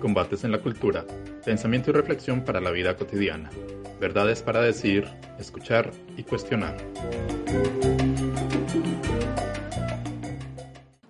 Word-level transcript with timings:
Combates 0.00 0.44
en 0.44 0.52
la 0.52 0.58
cultura. 0.58 1.04
Pensamiento 1.44 1.90
y 1.90 1.94
reflexión 1.94 2.44
para 2.44 2.60
la 2.60 2.70
vida 2.70 2.96
cotidiana. 2.96 3.50
Verdades 4.00 4.42
para 4.42 4.60
decir, 4.60 5.08
escuchar 5.38 5.90
y 6.16 6.22
cuestionar. 6.22 6.76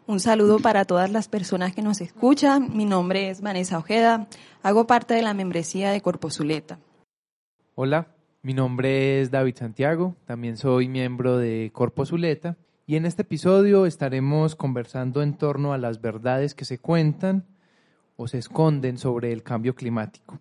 Un 0.06 0.20
saludo 0.20 0.58
para 0.58 0.86
todas 0.86 1.10
las 1.12 1.28
personas 1.28 1.74
que 1.74 1.82
nos 1.82 2.00
escuchan. 2.00 2.74
Mi 2.74 2.86
nombre 2.86 3.28
es 3.28 3.42
Vanessa 3.42 3.76
Ojeda. 3.76 4.26
Hago 4.62 4.86
parte 4.86 5.12
de 5.12 5.22
la 5.22 5.34
membresía 5.34 5.90
de 5.90 6.00
Corpo 6.00 6.30
Zuleta. 6.30 6.78
Hola, 7.74 8.08
mi 8.42 8.54
nombre 8.54 9.20
es 9.20 9.30
David 9.30 9.56
Santiago. 9.56 10.16
También 10.24 10.56
soy 10.56 10.88
miembro 10.88 11.36
de 11.36 11.70
Corpo 11.74 12.06
Zuleta. 12.06 12.56
Y 12.88 12.96
en 12.96 13.04
este 13.04 13.20
episodio 13.20 13.84
estaremos 13.84 14.56
conversando 14.56 15.20
en 15.20 15.36
torno 15.36 15.74
a 15.74 15.78
las 15.78 16.00
verdades 16.00 16.54
que 16.54 16.64
se 16.64 16.78
cuentan 16.78 17.44
o 18.16 18.28
se 18.28 18.38
esconden 18.38 18.96
sobre 18.96 19.30
el 19.30 19.42
cambio 19.42 19.74
climático. 19.74 20.40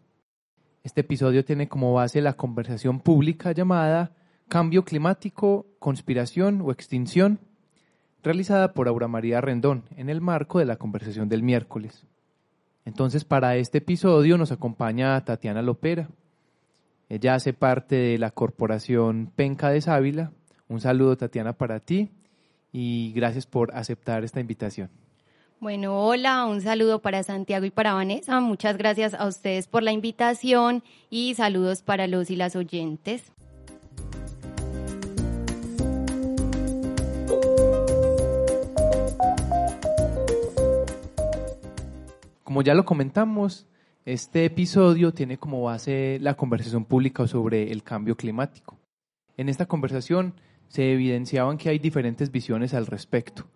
Este 0.82 1.02
episodio 1.02 1.44
tiene 1.44 1.68
como 1.68 1.92
base 1.92 2.22
la 2.22 2.38
conversación 2.38 3.02
pública 3.02 3.52
llamada 3.52 4.16
Cambio 4.48 4.86
climático, 4.86 5.66
conspiración 5.80 6.62
o 6.62 6.72
extinción, 6.72 7.42
realizada 8.24 8.74
por 8.74 8.88
Aura 8.88 9.10
María 9.10 9.42
Rendón 9.42 9.84
en 9.98 10.10
el 10.10 10.22
marco 10.22 10.60
de 10.60 10.66
la 10.66 10.78
conversación 10.78 11.28
del 11.28 11.44
miércoles. 11.44 12.06
Entonces, 12.86 13.26
para 13.26 13.58
este 13.58 13.80
episodio 13.80 14.38
nos 14.38 14.54
acompaña 14.54 15.20
Tatiana 15.26 15.62
Lopera. 15.62 16.08
Ella 17.10 17.36
hace 17.36 17.52
parte 17.52 17.98
de 17.98 18.18
la 18.18 18.32
corporación 18.32 19.34
Penca 19.36 19.70
de 19.70 19.82
Sávila. 19.82 20.32
Un 20.70 20.80
saludo, 20.80 21.18
Tatiana, 21.18 21.52
para 21.52 21.82
ti 21.82 22.10
y 22.72 23.12
gracias 23.16 23.46
por 23.46 23.76
aceptar 23.76 24.24
esta 24.24 24.40
invitación. 24.40 24.90
Bueno, 25.60 26.06
hola, 26.06 26.46
un 26.46 26.62
saludo 26.62 27.02
para 27.02 27.24
Santiago 27.24 27.66
y 27.66 27.72
para 27.72 27.94
Vanessa. 27.94 28.40
Muchas 28.40 28.78
gracias 28.78 29.16
a 29.16 29.26
ustedes 29.26 29.68
por 29.68 29.82
la 29.82 29.92
invitación 29.92 30.84
y 31.10 31.34
saludos 31.34 31.82
para 31.82 32.06
los 32.06 32.30
y 32.30 32.36
las 32.36 32.56
oyentes. 32.56 33.32
Como 42.44 42.62
ya 42.62 42.76
lo 42.76 42.86
comentamos, 42.86 43.66
este 44.06 44.46
episodio 44.46 45.12
tiene 45.12 45.38
como 45.38 45.64
base 45.64 46.18
la 46.22 46.36
conversación 46.36 46.86
pública 46.86 47.28
sobre 47.28 47.72
el 47.72 47.84
cambio 47.84 48.16
climático. 48.16 48.80
En 49.38 49.50
esta 49.50 49.66
conversación 49.66 50.34
se 50.68 50.92
evidenciaban 50.92 51.58
que 51.58 51.70
hay 51.70 51.80
diferentes 51.80 52.32
visiones 52.32 52.74
al 52.74 52.86
respecto. 52.86 53.48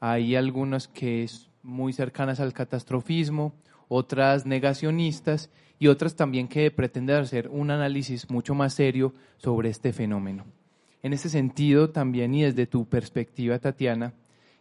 Hay 0.00 0.36
algunas 0.36 0.88
que 0.88 1.28
muy 1.62 1.92
cercanas 1.92 2.40
al 2.40 2.52
catastrofismo, 2.52 3.54
otras 3.88 4.46
negacionistas 4.46 5.50
y 5.78 5.88
otras 5.88 6.16
también 6.16 6.48
que 6.48 6.70
pretenden 6.70 7.16
hacer 7.16 7.48
un 7.48 7.70
análisis 7.70 8.30
mucho 8.30 8.54
más 8.54 8.74
serio 8.74 9.14
sobre 9.38 9.70
este 9.70 9.92
fenómeno. 9.92 10.44
En 11.02 11.12
ese 11.12 11.28
sentido, 11.28 11.90
también 11.90 12.34
y 12.34 12.42
desde 12.42 12.66
tu 12.66 12.86
perspectiva, 12.88 13.58
Tatiana, 13.58 14.14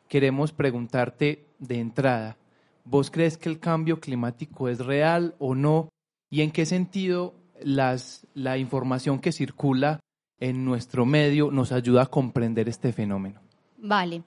queremos 0.07 0.51
preguntarte 0.51 1.45
de 1.59 1.79
entrada, 1.79 2.37
¿vos 2.85 3.09
crees 3.09 3.37
que 3.37 3.49
el 3.49 3.59
cambio 3.59 3.99
climático 3.99 4.69
es 4.69 4.79
real 4.79 5.35
o 5.39 5.55
no? 5.55 5.89
¿Y 6.29 6.41
en 6.41 6.51
qué 6.51 6.65
sentido 6.65 7.33
las, 7.61 8.27
la 8.33 8.57
información 8.57 9.19
que 9.19 9.31
circula 9.31 9.99
en 10.39 10.65
nuestro 10.65 11.05
medio 11.05 11.51
nos 11.51 11.71
ayuda 11.71 12.03
a 12.03 12.05
comprender 12.07 12.69
este 12.69 12.93
fenómeno? 12.93 13.41
Vale, 13.77 14.23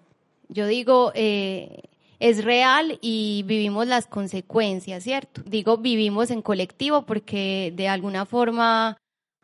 yo 0.49 0.67
digo, 0.67 1.13
eh, 1.15 1.83
es 2.19 2.45
real 2.45 2.99
y 3.01 3.45
vivimos 3.47 3.87
las 3.87 4.07
consecuencias, 4.07 5.05
¿cierto? 5.05 5.43
Digo, 5.45 5.79
vivimos 5.79 6.31
en 6.31 6.43
colectivo 6.43 7.07
porque 7.07 7.73
de 7.75 7.89
alguna 7.89 8.27
forma 8.27 8.97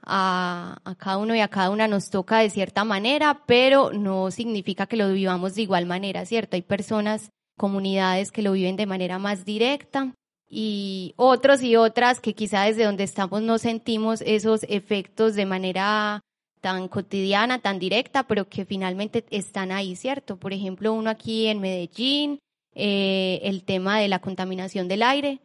a, 0.03 0.79
a, 0.85 0.95
cada 0.95 1.19
uno 1.19 1.35
y 1.35 1.41
a 1.41 1.49
cada 1.49 1.71
una 1.71 1.89
nos 1.89 2.11
toca 2.11 2.39
de 2.39 2.51
cierta 2.51 2.85
manera, 2.85 3.43
pero 3.47 3.93
no 3.93 4.31
significa 4.31 4.87
que 4.87 4.97
lo 4.97 5.13
vivamos 5.13 5.55
de 5.55 5.63
igual 5.63 5.87
manera, 5.87 6.25
¿cierto? 6.27 6.57
Hay 6.57 6.63
personas, 6.63 7.31
comunidades 7.57 8.31
que 8.31 8.43
lo 8.43 8.53
viven 8.53 8.77
de 8.77 8.87
manera 8.87 9.19
más 9.19 9.45
directa 9.45 10.13
y 10.49 11.15
otros 11.17 11.63
y 11.63 11.77
otras 11.77 12.21
que 12.21 12.35
quizá 12.35 12.63
desde 12.65 12.85
donde 12.85 13.05
estamos 13.05 13.43
no 13.43 13.59
sentimos 13.59 14.21
esos 14.23 14.65
efectos 14.69 15.35
de 15.35 15.47
manera 15.47 16.21
tan 16.61 16.89
cotidiana, 16.89 17.61
tan 17.61 17.79
directa, 17.79 18.27
pero 18.27 18.49
que 18.49 18.65
finalmente 18.65 19.25
están 19.31 19.73
ahí, 19.73 19.97
¿cierto? 19.97 20.37
Por 20.37 20.53
ejemplo, 20.53 20.93
uno 20.93 21.11
aquí 21.11 21.47
en 21.47 21.61
Medellín, 21.61 22.39
eh, 22.75 23.41
el 23.43 23.65
tema 23.65 24.01
de 24.01 24.09
la 24.09 24.21
contaminación 24.21 24.89
del 24.89 25.03
aire. 25.03 25.41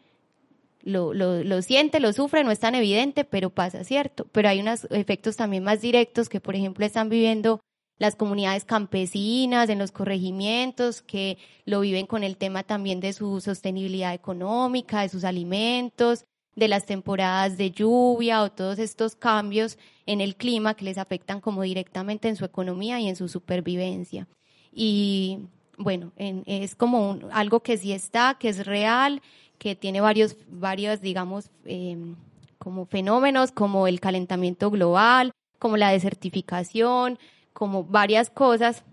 Lo, 0.84 1.14
lo, 1.14 1.44
lo, 1.44 1.62
siente, 1.62 2.00
lo 2.00 2.12
sufre, 2.12 2.44
no 2.44 2.50
es 2.52 2.60
tan 2.60 2.74
evidente, 2.74 3.24
pero 3.24 3.52
pasa, 3.52 3.84
¿cierto? 3.84 4.26
Pero 4.32 4.50
hay 4.50 4.60
unos 4.60 4.88
efectos 4.90 5.38
también 5.38 5.64
más 5.64 5.80
directos 5.80 6.28
que, 6.28 6.40
por 6.40 6.56
ejemplo, 6.56 6.86
están 6.86 7.08
viviendo 7.08 7.62
las 8.02 8.16
comunidades 8.16 8.66
campesinas, 8.66 9.70
en 9.70 9.78
los 9.78 9.92
corregimientos, 9.92 11.04
que 11.04 11.38
lo 11.66 11.82
viven 11.82 12.08
con 12.08 12.24
el 12.24 12.36
tema 12.36 12.64
también 12.64 13.00
de 13.00 13.14
su 13.14 13.42
sostenibilidad 13.42 14.16
económica, 14.16 15.02
de 15.02 15.10
sus 15.10 15.24
alimentos, 15.24 16.26
de 16.56 16.68
las 16.68 16.86
temporadas 16.86 17.58
de 17.58 17.72
lluvia 17.72 18.44
o 18.44 18.52
todos 18.52 18.80
estos 18.80 19.16
cambios 19.16 19.78
en 20.06 20.22
el 20.22 20.36
clima 20.36 20.74
que 20.74 20.86
les 20.86 20.98
afectan 20.98 21.40
como 21.40 21.62
directamente 21.62 22.28
en 22.28 22.36
su 22.36 22.46
economía 22.46 23.00
y 23.00 23.08
en 23.08 23.16
su 23.16 23.28
supervivencia. 23.28 24.28
Y 24.74 25.40
bueno, 25.78 26.12
es 26.18 26.76
como 26.76 27.20
algo 27.32 27.62
que 27.62 27.78
sí 27.78 27.92
está, 27.92 28.38
que 28.40 28.50
es 28.50 28.66
real, 28.66 29.22
que 29.58 29.76
tiene 29.76 30.02
varios, 30.02 30.36
varios 30.50 31.02
digamos, 31.02 31.50
em, 31.66 32.16
como 32.58 32.86
fenómenos 32.86 33.52
como 33.52 33.88
el 33.88 34.00
calentamiento 34.00 34.70
global, 34.70 35.32
como 35.60 35.78
la 35.78 35.92
desertificación, 35.92 37.18
como 37.54 37.84
varias 37.84 38.30
cosas. 38.30 38.84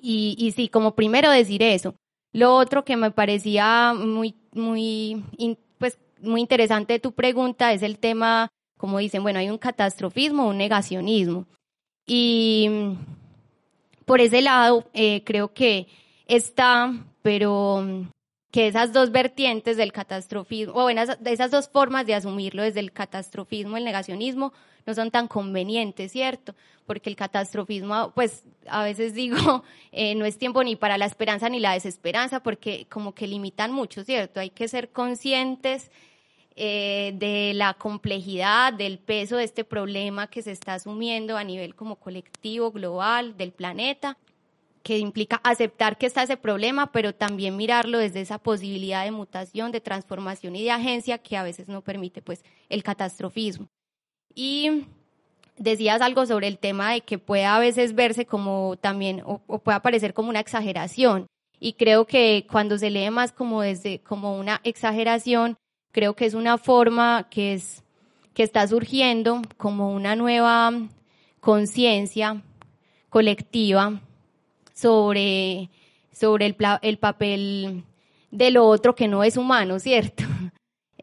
Y, 0.00 0.52
sí, 0.54 0.68
como 0.68 0.94
primero 0.94 1.30
decir 1.30 1.62
eso. 1.62 1.94
Lo 2.32 2.54
otro 2.56 2.84
que 2.84 2.96
me 2.96 3.10
parecía 3.10 3.94
muy, 3.94 4.34
muy, 4.52 5.24
muy 6.24 6.40
interesante 6.40 6.98
tu 6.98 7.12
pregunta 7.12 7.72
es 7.72 7.82
el 7.82 7.98
tema, 7.98 8.48
como 8.78 8.98
dicen, 8.98 9.22
bueno, 9.22 9.38
hay 9.38 9.50
un 9.50 9.58
catastrofismo, 9.58 10.48
un 10.48 10.58
negacionismo. 10.58 11.46
Y 12.06 12.68
por 14.04 14.20
ese 14.20 14.42
lado, 14.42 14.84
eh, 14.92 15.22
creo 15.24 15.52
que 15.52 15.86
está, 16.26 16.92
pero 17.22 17.82
mm, 17.82 18.08
que 18.50 18.68
esas 18.68 18.92
dos 18.92 19.10
vertientes 19.10 19.76
del 19.76 19.92
catastrofismo, 19.92 20.74
o 20.74 20.82
bueno, 20.82 21.02
esas 21.24 21.50
dos 21.50 21.68
formas 21.68 22.06
de 22.06 22.14
asumirlo 22.14 22.62
desde 22.62 22.80
el 22.80 22.92
catastrofismo, 22.92 23.76
el 23.76 23.84
negacionismo, 23.84 24.52
no 24.86 24.94
son 24.94 25.10
tan 25.10 25.28
convenientes, 25.28 26.12
¿cierto? 26.12 26.54
Porque 26.86 27.08
el 27.08 27.16
catastrofismo, 27.16 28.12
pues 28.14 28.44
a 28.68 28.84
veces 28.84 29.14
digo, 29.14 29.64
eh, 29.92 30.14
no 30.14 30.24
es 30.24 30.38
tiempo 30.38 30.62
ni 30.62 30.76
para 30.76 30.98
la 30.98 31.06
esperanza 31.06 31.48
ni 31.48 31.58
la 31.58 31.72
desesperanza, 31.72 32.42
porque 32.42 32.86
como 32.90 33.14
que 33.14 33.26
limitan 33.26 33.72
mucho, 33.72 34.04
¿cierto? 34.04 34.40
Hay 34.40 34.50
que 34.50 34.68
ser 34.68 34.90
conscientes 34.90 35.90
eh, 36.56 37.14
de 37.16 37.52
la 37.54 37.74
complejidad, 37.74 38.72
del 38.72 38.98
peso 38.98 39.36
de 39.36 39.44
este 39.44 39.64
problema 39.64 40.28
que 40.28 40.42
se 40.42 40.52
está 40.52 40.74
asumiendo 40.74 41.36
a 41.36 41.44
nivel 41.44 41.74
como 41.74 41.96
colectivo, 41.96 42.70
global, 42.70 43.36
del 43.36 43.52
planeta 43.52 44.16
que 44.84 44.98
implica 44.98 45.40
aceptar 45.42 45.96
que 45.96 46.04
está 46.04 46.22
ese 46.22 46.36
problema, 46.36 46.92
pero 46.92 47.14
también 47.14 47.56
mirarlo 47.56 47.98
desde 47.98 48.20
esa 48.20 48.38
posibilidad 48.38 49.02
de 49.02 49.10
mutación, 49.10 49.72
de 49.72 49.80
transformación 49.80 50.54
y 50.56 50.62
de 50.62 50.70
agencia 50.70 51.16
que 51.18 51.38
a 51.38 51.42
veces 51.42 51.68
no 51.68 51.80
permite 51.80 52.20
pues 52.20 52.44
el 52.68 52.82
catastrofismo. 52.82 53.66
Y 54.34 54.84
decías 55.56 56.02
algo 56.02 56.26
sobre 56.26 56.48
el 56.48 56.58
tema 56.58 56.92
de 56.92 57.00
que 57.00 57.18
puede 57.18 57.46
a 57.46 57.58
veces 57.58 57.94
verse 57.94 58.26
como 58.26 58.76
también 58.76 59.22
o, 59.24 59.40
o 59.46 59.58
puede 59.58 59.80
parecer 59.80 60.12
como 60.12 60.28
una 60.28 60.40
exageración 60.40 61.26
y 61.58 61.72
creo 61.74 62.06
que 62.06 62.46
cuando 62.50 62.76
se 62.76 62.90
lee 62.90 63.10
más 63.10 63.32
como 63.32 63.62
desde 63.62 64.00
como 64.00 64.38
una 64.38 64.60
exageración, 64.64 65.56
creo 65.94 66.14
que 66.14 66.26
es 66.26 66.34
una 66.34 66.58
forma 66.58 67.28
que 67.30 67.54
es 67.54 67.82
que 68.34 68.42
está 68.42 68.66
surgiendo 68.66 69.40
como 69.56 69.94
una 69.94 70.16
nueva 70.16 70.72
conciencia 71.40 72.42
colectiva 73.08 74.00
sobre 74.74 75.70
sobre 76.12 76.46
el, 76.46 76.56
el 76.82 76.98
papel 76.98 77.84
de 78.32 78.50
lo 78.50 78.66
otro 78.66 78.96
que 78.96 79.06
no 79.06 79.22
es 79.24 79.36
humano, 79.38 79.78
¿cierto? 79.78 80.24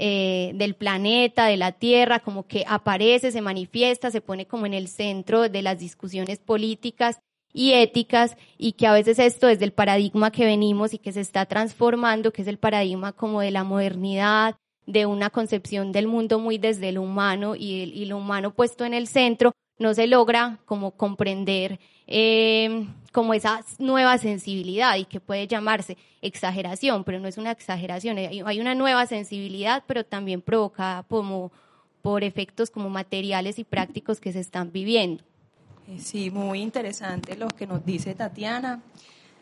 Eh, 0.04 0.54
del 0.56 0.74
planeta, 0.74 1.46
de 1.46 1.58
la 1.58 1.74
Tierra, 1.74 2.22
como 2.22 2.48
que 2.48 2.64
aparece, 2.68 3.32
se 3.32 3.42
manifiesta, 3.42 4.10
se 4.10 4.20
pone 4.20 4.48
como 4.48 4.66
en 4.66 4.74
el 4.74 4.88
centro 4.88 5.48
de 5.48 5.62
las 5.62 5.78
discusiones 5.78 6.40
políticas 6.40 7.20
y 7.54 7.74
éticas 7.74 8.36
y 8.58 8.72
que 8.72 8.88
a 8.88 8.94
veces 8.94 9.20
esto 9.20 9.48
es 9.48 9.60
del 9.60 9.74
paradigma 9.74 10.32
que 10.32 10.46
venimos 10.46 10.96
y 10.96 10.98
que 10.98 11.12
se 11.12 11.22
está 11.22 11.46
transformando, 11.46 12.32
que 12.34 12.42
es 12.42 12.48
el 12.48 12.58
paradigma 12.58 13.12
como 13.12 13.42
de 13.42 13.52
la 13.52 13.64
modernidad, 13.64 14.56
de 14.86 15.06
una 15.06 15.30
concepción 15.30 15.92
del 15.92 16.08
mundo 16.08 16.40
muy 16.40 16.58
desde 16.58 16.92
lo 16.92 17.02
humano 17.02 17.56
y, 17.56 17.84
y 17.84 18.06
lo 18.06 18.18
humano 18.18 18.54
puesto 18.54 18.86
en 18.86 18.94
el 18.94 19.08
centro, 19.08 19.54
no 19.82 19.94
se 19.94 20.08
logra 20.08 20.60
como 20.66 20.92
comprender 20.92 21.80
eh, 22.08 22.88
como 23.12 23.34
esa 23.34 23.64
nueva 23.80 24.18
sensibilidad 24.18 24.96
y 24.98 25.06
que 25.06 25.20
puede 25.20 25.48
llamarse 25.48 25.98
exageración, 26.22 27.04
pero 27.04 27.20
no 27.20 27.28
es 27.28 27.38
una 27.38 27.52
exageración, 27.52 28.18
hay 28.18 28.60
una 28.60 28.76
nueva 28.76 29.06
sensibilidad, 29.06 29.84
pero 29.88 30.06
también 30.06 30.42
provocada 30.42 31.04
como 31.04 31.52
por 32.02 32.24
efectos 32.24 32.70
como 32.70 32.90
materiales 32.90 33.60
y 33.60 33.64
prácticos 33.64 34.20
que 34.20 34.32
se 34.32 34.40
están 34.40 34.72
viviendo. 34.72 35.24
Eh, 35.88 36.00
sí, 36.00 36.32
muy 36.32 36.62
interesante 36.62 37.36
lo 37.36 37.48
que 37.48 37.68
nos 37.68 37.86
dice 37.86 38.16
Tatiana. 38.16 38.82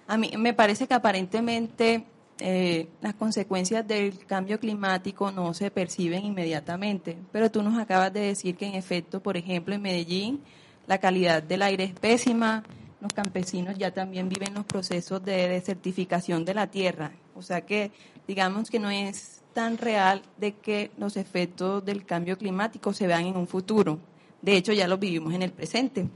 A 0.08 0.18
mí 0.18 0.32
me 0.38 0.54
parece 0.54 0.88
que 0.88 0.94
aparentemente 0.94 2.06
eh, 2.40 2.88
las 3.02 3.16
consecuencias 3.16 3.86
del 3.86 4.26
cambio 4.26 4.60
climático 4.60 5.30
no 5.32 5.54
se 5.54 5.72
perciben 5.72 6.26
inmediatamente, 6.26 7.18
pero 7.34 7.52
tú 7.52 7.62
nos 7.62 7.78
acabas 7.78 8.14
de 8.14 8.22
decir 8.22 8.56
que 8.56 8.66
en 8.66 8.76
efecto, 8.76 9.22
por 9.22 9.36
ejemplo, 9.36 9.76
en 9.76 9.82
Medellín 9.82 10.42
la 10.88 11.00
calidad 11.00 11.44
del 11.44 11.62
aire 11.62 11.84
es 11.84 11.94
pésima, 11.94 12.64
los 13.02 13.14
campesinos 13.14 13.78
ya 13.78 13.92
también 13.92 14.30
viven 14.30 14.54
los 14.54 14.66
procesos 14.66 15.24
de 15.24 15.50
desertificación 15.50 16.46
de 16.46 16.54
la 16.54 16.68
tierra, 16.68 17.12
o 17.36 17.42
sea 17.42 17.62
que 17.62 17.92
digamos 18.26 18.70
que 18.70 18.80
no 18.80 18.90
es 18.90 19.42
tan 19.54 19.78
real 19.78 20.22
de 20.38 20.54
que 20.54 20.92
los 20.98 21.18
efectos 21.18 21.84
del 21.84 22.06
cambio 22.06 22.38
climático 22.38 22.94
se 22.94 23.08
vean 23.08 23.26
en 23.26 23.36
un 23.36 23.48
futuro, 23.48 24.00
de 24.42 24.56
hecho 24.56 24.72
ya 24.72 24.88
los 24.88 25.00
vivimos 25.00 25.34
en 25.34 25.42
el 25.42 25.52
presente. 25.52 26.08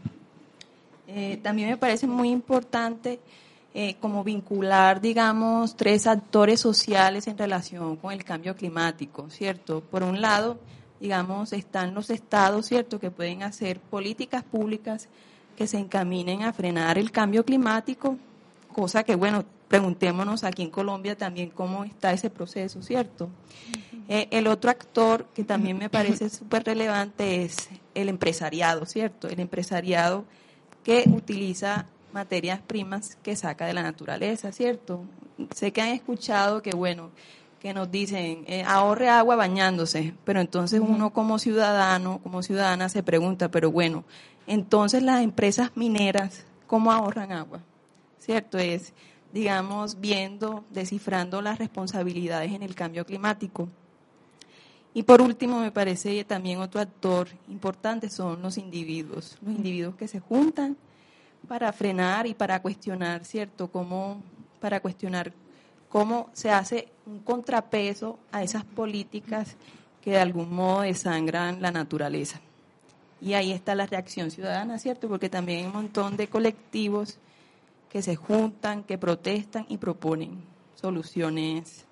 Eh, 1.08 1.40
también 1.44 1.70
me 1.70 1.78
parece 1.78 2.08
muy 2.08 2.30
importante 2.30 3.20
eh, 3.76 3.96
como 4.00 4.24
vincular, 4.24 5.02
digamos, 5.02 5.76
tres 5.76 6.06
actores 6.06 6.60
sociales 6.60 7.28
en 7.28 7.38
relación 7.38 7.96
con 7.96 8.12
el 8.14 8.24
cambio 8.24 8.56
climático, 8.56 9.30
¿cierto? 9.30 9.82
Por 9.82 10.04
un 10.04 10.22
lado, 10.22 10.60
digamos, 11.00 11.54
están 11.54 11.94
los 11.94 12.10
estados, 12.10 12.68
¿cierto?, 12.68 13.00
que 13.00 13.10
pueden 13.10 13.42
hacer 13.42 13.80
políticas 13.80 14.44
públicas 14.44 15.10
que 15.58 15.68
se 15.68 15.80
encaminen 15.80 16.44
a 16.44 16.54
frenar 16.54 16.98
el 16.98 17.12
cambio 17.12 17.44
climático, 17.44 18.18
cosa 18.72 19.04
que, 19.04 19.16
bueno, 19.16 19.44
preguntémonos 19.68 20.44
aquí 20.44 20.62
en 20.62 20.70
Colombia 20.70 21.18
también 21.18 21.50
cómo 21.50 21.84
está 21.84 22.14
ese 22.14 22.30
proceso, 22.30 22.84
¿cierto? 22.84 23.30
Eh, 24.08 24.28
el 24.30 24.46
otro 24.46 24.70
actor 24.70 25.26
que 25.34 25.44
también 25.44 25.80
me 25.80 25.90
parece 25.90 26.30
súper 26.30 26.64
relevante 26.64 27.44
es 27.44 27.70
el 27.96 28.10
empresariado, 28.10 28.86
¿cierto? 28.86 29.28
El 29.28 29.40
empresariado 29.40 30.26
que 30.84 31.06
utiliza 31.08 31.88
materias 32.14 32.62
primas 32.62 33.18
que 33.24 33.36
saca 33.36 33.66
de 33.66 33.74
la 33.74 33.84
naturaleza, 33.84 34.52
¿cierto? 34.52 35.04
Sé 35.54 35.72
que 35.74 35.82
han 35.82 35.90
escuchado 35.90 36.62
que, 36.62 36.72
bueno, 36.72 37.12
que 37.60 37.74
nos 37.74 37.90
dicen, 37.90 38.44
eh, 38.48 38.64
ahorre 38.68 39.10
agua 39.10 39.36
bañándose, 39.36 40.14
pero 40.26 40.42
entonces 40.42 40.82
uno 40.82 41.12
como 41.12 41.40
ciudadano, 41.40 42.20
como 42.22 42.44
ciudadana 42.44 42.90
se 42.90 43.04
pregunta, 43.04 43.50
pero 43.50 43.72
bueno, 43.72 44.04
entonces 44.48 45.02
las 45.02 45.22
empresas 45.22 45.72
mineras, 45.76 46.44
¿cómo 46.68 46.92
ahorran 46.92 47.32
agua? 47.32 47.62
¿Cierto? 48.20 48.58
Es, 48.58 48.94
digamos, 49.32 50.00
viendo, 50.00 50.66
descifrando 50.70 51.42
las 51.42 51.58
responsabilidades 51.58 52.52
en 52.52 52.64
el 52.64 52.76
cambio 52.76 53.06
climático. 53.06 53.70
Y 54.94 55.04
por 55.04 55.22
último, 55.22 55.60
me 55.60 55.72
parece 55.72 56.24
también 56.26 56.60
otro 56.60 56.80
actor 56.80 57.30
importante 57.48 58.10
son 58.10 58.42
los 58.42 58.58
individuos, 58.58 59.38
los 59.42 59.56
individuos 59.56 59.96
que 59.96 60.08
se 60.08 60.20
juntan 60.20 60.78
para 61.48 61.72
frenar 61.74 62.28
y 62.28 62.34
para 62.34 62.62
cuestionar, 62.62 63.26
¿cierto? 63.26 63.68
Cómo, 63.70 64.22
para 64.60 64.80
cuestionar 64.80 65.32
cómo 65.90 66.30
se 66.34 66.50
hace 66.50 66.88
un 67.06 67.20
contrapeso 67.20 68.18
a 68.32 68.44
esas 68.44 68.64
políticas 68.64 69.56
que 70.02 70.12
de 70.12 70.20
algún 70.20 70.54
modo 70.54 70.82
desangran 70.82 71.62
la 71.62 71.72
naturaleza. 71.72 72.40
Y 73.22 73.34
ahí 73.36 73.52
está 73.52 73.74
la 73.76 73.86
reacción 73.86 74.32
ciudadana, 74.32 74.80
¿cierto? 74.80 75.08
Porque 75.08 75.30
también 75.30 75.60
hay 75.60 75.66
un 75.66 75.74
montón 75.74 76.18
de 76.18 76.28
colectivos 76.28 77.20
que 77.90 78.02
se 78.02 78.16
juntan, 78.16 78.84
que 78.84 78.98
protestan 78.98 79.66
y 79.70 79.78
proponen 79.78 80.44
soluciones 80.76 81.86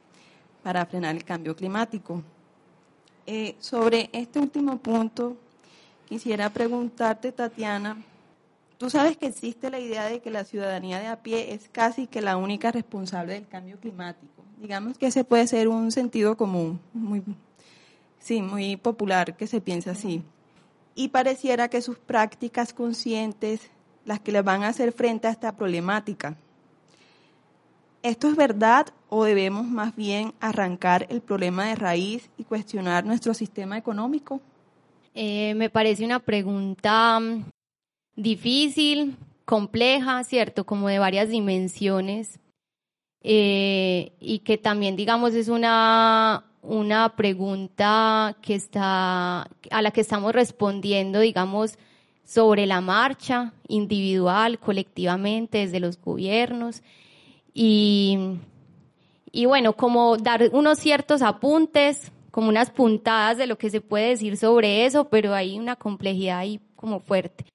para 0.64 0.86
frenar 0.86 1.16
el 1.16 1.24
cambio 1.24 1.56
climático. 1.56 2.22
Eh, 3.26 3.56
sobre 3.60 4.10
este 4.12 4.40
último 4.40 4.78
punto, 4.78 5.38
quisiera 6.10 6.50
preguntarte, 6.50 7.32
Tatiana, 7.32 8.04
Tú 8.82 8.90
sabes 8.90 9.16
que 9.16 9.28
existe 9.28 9.70
la 9.70 9.80
idea 9.80 10.06
de 10.06 10.22
que 10.22 10.32
la 10.32 10.44
ciudadanía 10.44 11.00
de 11.00 11.06
a 11.06 11.22
pie 11.22 11.54
es 11.54 11.70
casi 11.72 12.08
que 12.08 12.20
la 12.20 12.36
única 12.36 12.72
responsable 12.72 13.34
del 13.34 13.48
cambio 13.48 13.80
climático. 13.80 14.44
Digamos 14.60 14.98
que 14.98 15.06
ese 15.06 15.24
puede 15.24 15.46
ser 15.46 15.68
un 15.68 15.92
sentido 15.92 16.36
común, 16.36 16.80
muy, 16.92 17.22
sí, 18.18 18.42
muy 18.42 18.78
popular 18.78 19.38
que 19.38 19.46
se 19.46 19.62
piensa 19.62 19.92
así. 19.92 20.24
Y 20.96 21.10
pareciera 21.10 21.68
que 21.68 21.84
sus 21.84 22.00
prácticas 22.00 22.74
conscientes 22.74 23.70
las 24.04 24.20
que 24.20 24.32
le 24.32 24.42
van 24.42 24.64
a 24.64 24.70
hacer 24.70 24.94
frente 24.94 25.28
a 25.28 25.32
esta 25.32 25.56
problemática. 25.56 26.36
¿Esto 28.02 28.30
es 28.30 28.36
verdad 28.36 28.88
o 29.10 29.26
debemos 29.26 29.68
más 29.68 29.96
bien 29.96 30.34
arrancar 30.40 31.06
el 31.12 31.22
problema 31.22 31.68
de 31.68 31.76
raíz 31.76 32.32
y 32.36 32.46
cuestionar 32.46 33.06
nuestro 33.06 33.36
sistema 33.36 33.78
económico? 33.78 34.42
Eh, 35.14 35.54
me 35.54 35.70
parece 35.70 36.04
una 36.04 36.18
pregunta 36.18 37.20
difícil, 38.22 39.18
compleja, 39.46 40.24
¿cierto? 40.24 40.66
Como 40.66 40.88
de 40.88 41.00
varias 41.00 41.30
dimensiones. 41.30 42.40
Eh, 43.24 44.14
y 44.20 44.40
que 44.40 44.58
también, 44.58 44.96
digamos, 44.96 45.34
es 45.34 45.48
una, 45.48 46.46
una 46.62 47.16
pregunta 47.16 48.36
que 48.42 48.56
está, 48.56 49.42
a 49.72 49.82
la 49.82 49.92
que 49.92 50.02
estamos 50.02 50.34
respondiendo, 50.34 51.20
digamos, 51.20 51.78
sobre 52.24 52.66
la 52.66 52.82
marcha, 52.82 53.54
individual, 53.68 54.58
colectivamente, 54.60 55.60
desde 55.60 55.80
los 55.80 56.00
gobiernos. 56.00 56.82
Y, 57.54 58.18
y 59.32 59.46
bueno, 59.46 59.74
como 59.74 60.18
dar 60.18 60.50
unos 60.54 60.80
ciertos 60.80 61.22
apuntes, 61.22 62.12
como 62.32 62.50
unas 62.50 62.72
puntadas 62.72 63.38
de 63.38 63.48
lo 63.48 63.58
que 63.58 63.70
se 63.70 63.82
puede 63.82 64.10
decir 64.10 64.38
sobre 64.38 64.86
eso, 64.86 65.10
pero 65.10 65.34
hay 65.34 65.60
una 65.60 65.76
complejidad 65.76 66.40
ahí 66.40 66.62
como 66.76 67.02
fuerte. 67.02 67.46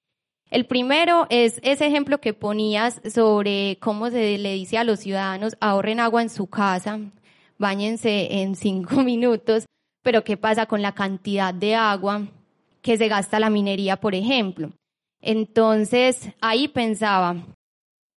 El 0.49 0.65
primero 0.65 1.27
es 1.29 1.59
ese 1.61 1.87
ejemplo 1.87 2.19
que 2.19 2.33
ponías 2.33 3.01
sobre 3.13 3.77
cómo 3.81 4.09
se 4.09 4.37
le 4.37 4.53
dice 4.53 4.77
a 4.77 4.85
los 4.85 5.01
ciudadanos 5.01 5.57
ahorren 5.59 5.99
agua 5.99 6.21
en 6.21 6.29
su 6.29 6.47
casa, 6.47 6.99
bañense 7.57 8.41
en 8.41 8.55
cinco 8.55 8.95
minutos, 9.03 9.65
pero 10.03 10.23
¿qué 10.23 10.37
pasa 10.37 10.65
con 10.65 10.81
la 10.81 10.93
cantidad 10.93 11.53
de 11.53 11.75
agua 11.75 12.27
que 12.81 12.97
se 12.97 13.09
gasta 13.09 13.39
la 13.39 13.49
minería, 13.49 13.97
por 13.97 14.15
ejemplo? 14.15 14.71
Entonces, 15.21 16.29
ahí 16.39 16.69
pensaba 16.69 17.35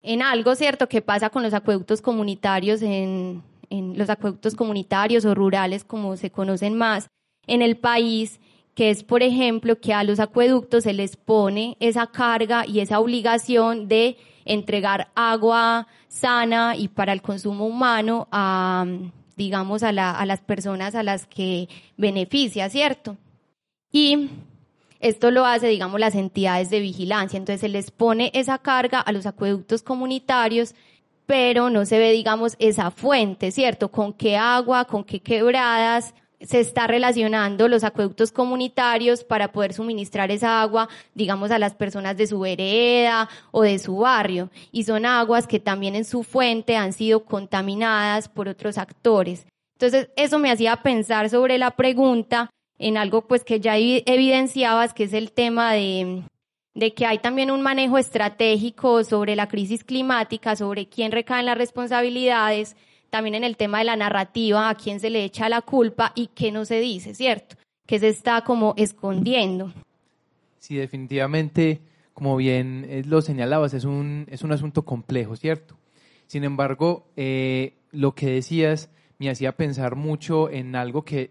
en 0.02 0.22
algo, 0.22 0.54
¿cierto?, 0.54 0.88
que 0.88 1.02
pasa 1.02 1.30
con 1.30 1.42
los 1.42 1.52
acueductos 1.52 2.00
comunitarios, 2.00 2.80
en, 2.82 3.42
en 3.70 3.98
los 3.98 4.08
acueductos 4.08 4.54
comunitarios 4.54 5.24
o 5.24 5.34
rurales, 5.34 5.82
como 5.82 6.16
se 6.16 6.30
conocen 6.30 6.76
más, 6.76 7.08
en 7.46 7.62
el 7.62 7.76
país, 7.76 8.38
que 8.74 8.90
es, 8.90 9.02
por 9.02 9.22
ejemplo, 9.22 9.80
que 9.80 9.92
a 9.92 10.04
los 10.04 10.20
acueductos 10.20 10.84
se 10.84 10.92
les 10.92 11.16
pone 11.16 11.76
esa 11.80 12.06
carga 12.06 12.64
y 12.66 12.80
esa 12.80 13.00
obligación 13.00 13.88
de 13.88 14.16
entregar 14.44 15.10
agua 15.14 15.86
sana 16.08 16.76
y 16.76 16.88
para 16.88 17.12
el 17.12 17.22
consumo 17.22 17.66
humano 17.66 18.28
a, 18.30 18.86
digamos, 19.36 19.82
a, 19.82 19.92
la, 19.92 20.12
a 20.12 20.26
las 20.26 20.40
personas 20.40 20.94
a 20.94 21.02
las 21.02 21.26
que 21.26 21.68
beneficia, 21.96 22.68
¿cierto? 22.68 23.16
Y 23.92 24.30
esto 25.00 25.30
lo 25.30 25.46
hace, 25.46 25.68
digamos, 25.68 25.98
las 25.98 26.14
entidades 26.14 26.70
de 26.70 26.80
vigilancia. 26.80 27.36
Entonces 27.36 27.60
se 27.60 27.68
les 27.68 27.90
pone 27.90 28.30
esa 28.34 28.58
carga 28.58 29.00
a 29.00 29.12
los 29.12 29.26
acueductos 29.26 29.82
comunitarios, 29.82 30.74
pero 31.26 31.70
no 31.70 31.86
se 31.86 31.98
ve, 31.98 32.12
digamos, 32.12 32.56
esa 32.58 32.90
fuente, 32.90 33.50
¿cierto? 33.50 33.90
Con 33.90 34.12
qué 34.12 34.36
agua, 34.36 34.84
con 34.84 35.04
qué 35.04 35.20
quebradas, 35.20 36.14
se 36.40 36.60
está 36.60 36.86
relacionando 36.86 37.68
los 37.68 37.84
acueductos 37.84 38.32
comunitarios 38.32 39.24
para 39.24 39.52
poder 39.52 39.74
suministrar 39.74 40.30
esa 40.30 40.62
agua, 40.62 40.88
digamos, 41.14 41.50
a 41.50 41.58
las 41.58 41.74
personas 41.74 42.16
de 42.16 42.26
su 42.26 42.40
vereda 42.40 43.28
o 43.50 43.62
de 43.62 43.78
su 43.78 43.98
barrio. 43.98 44.50
Y 44.72 44.84
son 44.84 45.04
aguas 45.04 45.46
que 45.46 45.60
también 45.60 45.94
en 45.94 46.04
su 46.04 46.22
fuente 46.22 46.76
han 46.76 46.92
sido 46.92 47.24
contaminadas 47.24 48.28
por 48.28 48.48
otros 48.48 48.78
actores. 48.78 49.46
Entonces, 49.74 50.08
eso 50.16 50.38
me 50.38 50.50
hacía 50.50 50.76
pensar 50.76 51.28
sobre 51.28 51.58
la 51.58 51.72
pregunta 51.72 52.50
en 52.78 52.96
algo 52.96 53.26
pues 53.26 53.44
que 53.44 53.60
ya 53.60 53.76
evidenciabas, 53.76 54.94
que 54.94 55.04
es 55.04 55.12
el 55.12 55.32
tema 55.32 55.74
de, 55.74 56.22
de 56.74 56.94
que 56.94 57.04
hay 57.04 57.18
también 57.18 57.50
un 57.50 57.60
manejo 57.60 57.98
estratégico 57.98 59.04
sobre 59.04 59.36
la 59.36 59.48
crisis 59.48 59.84
climática, 59.84 60.56
sobre 60.56 60.88
quién 60.88 61.12
recaen 61.12 61.46
las 61.46 61.58
responsabilidades, 61.58 62.76
también 63.10 63.34
en 63.34 63.44
el 63.44 63.56
tema 63.56 63.78
de 63.78 63.84
la 63.84 63.96
narrativa, 63.96 64.68
a 64.68 64.74
quién 64.74 65.00
se 65.00 65.10
le 65.10 65.24
echa 65.24 65.48
la 65.48 65.60
culpa 65.60 66.12
y 66.14 66.28
qué 66.28 66.52
no 66.52 66.64
se 66.64 66.80
dice, 66.80 67.14
¿cierto? 67.14 67.56
Que 67.86 67.98
se 67.98 68.08
está 68.08 68.42
como 68.42 68.74
escondiendo. 68.76 69.72
Sí, 70.58 70.76
definitivamente, 70.76 71.80
como 72.14 72.36
bien 72.36 72.86
eh, 72.88 73.02
lo 73.04 73.20
señalabas, 73.22 73.74
es 73.74 73.84
un, 73.84 74.26
es 74.30 74.42
un 74.42 74.52
asunto 74.52 74.82
complejo, 74.82 75.36
¿cierto? 75.36 75.76
Sin 76.26 76.44
embargo, 76.44 77.06
eh, 77.16 77.74
lo 77.90 78.14
que 78.14 78.26
decías 78.30 78.90
me 79.18 79.28
hacía 79.28 79.56
pensar 79.56 79.96
mucho 79.96 80.48
en 80.48 80.76
algo 80.76 81.04
que 81.04 81.30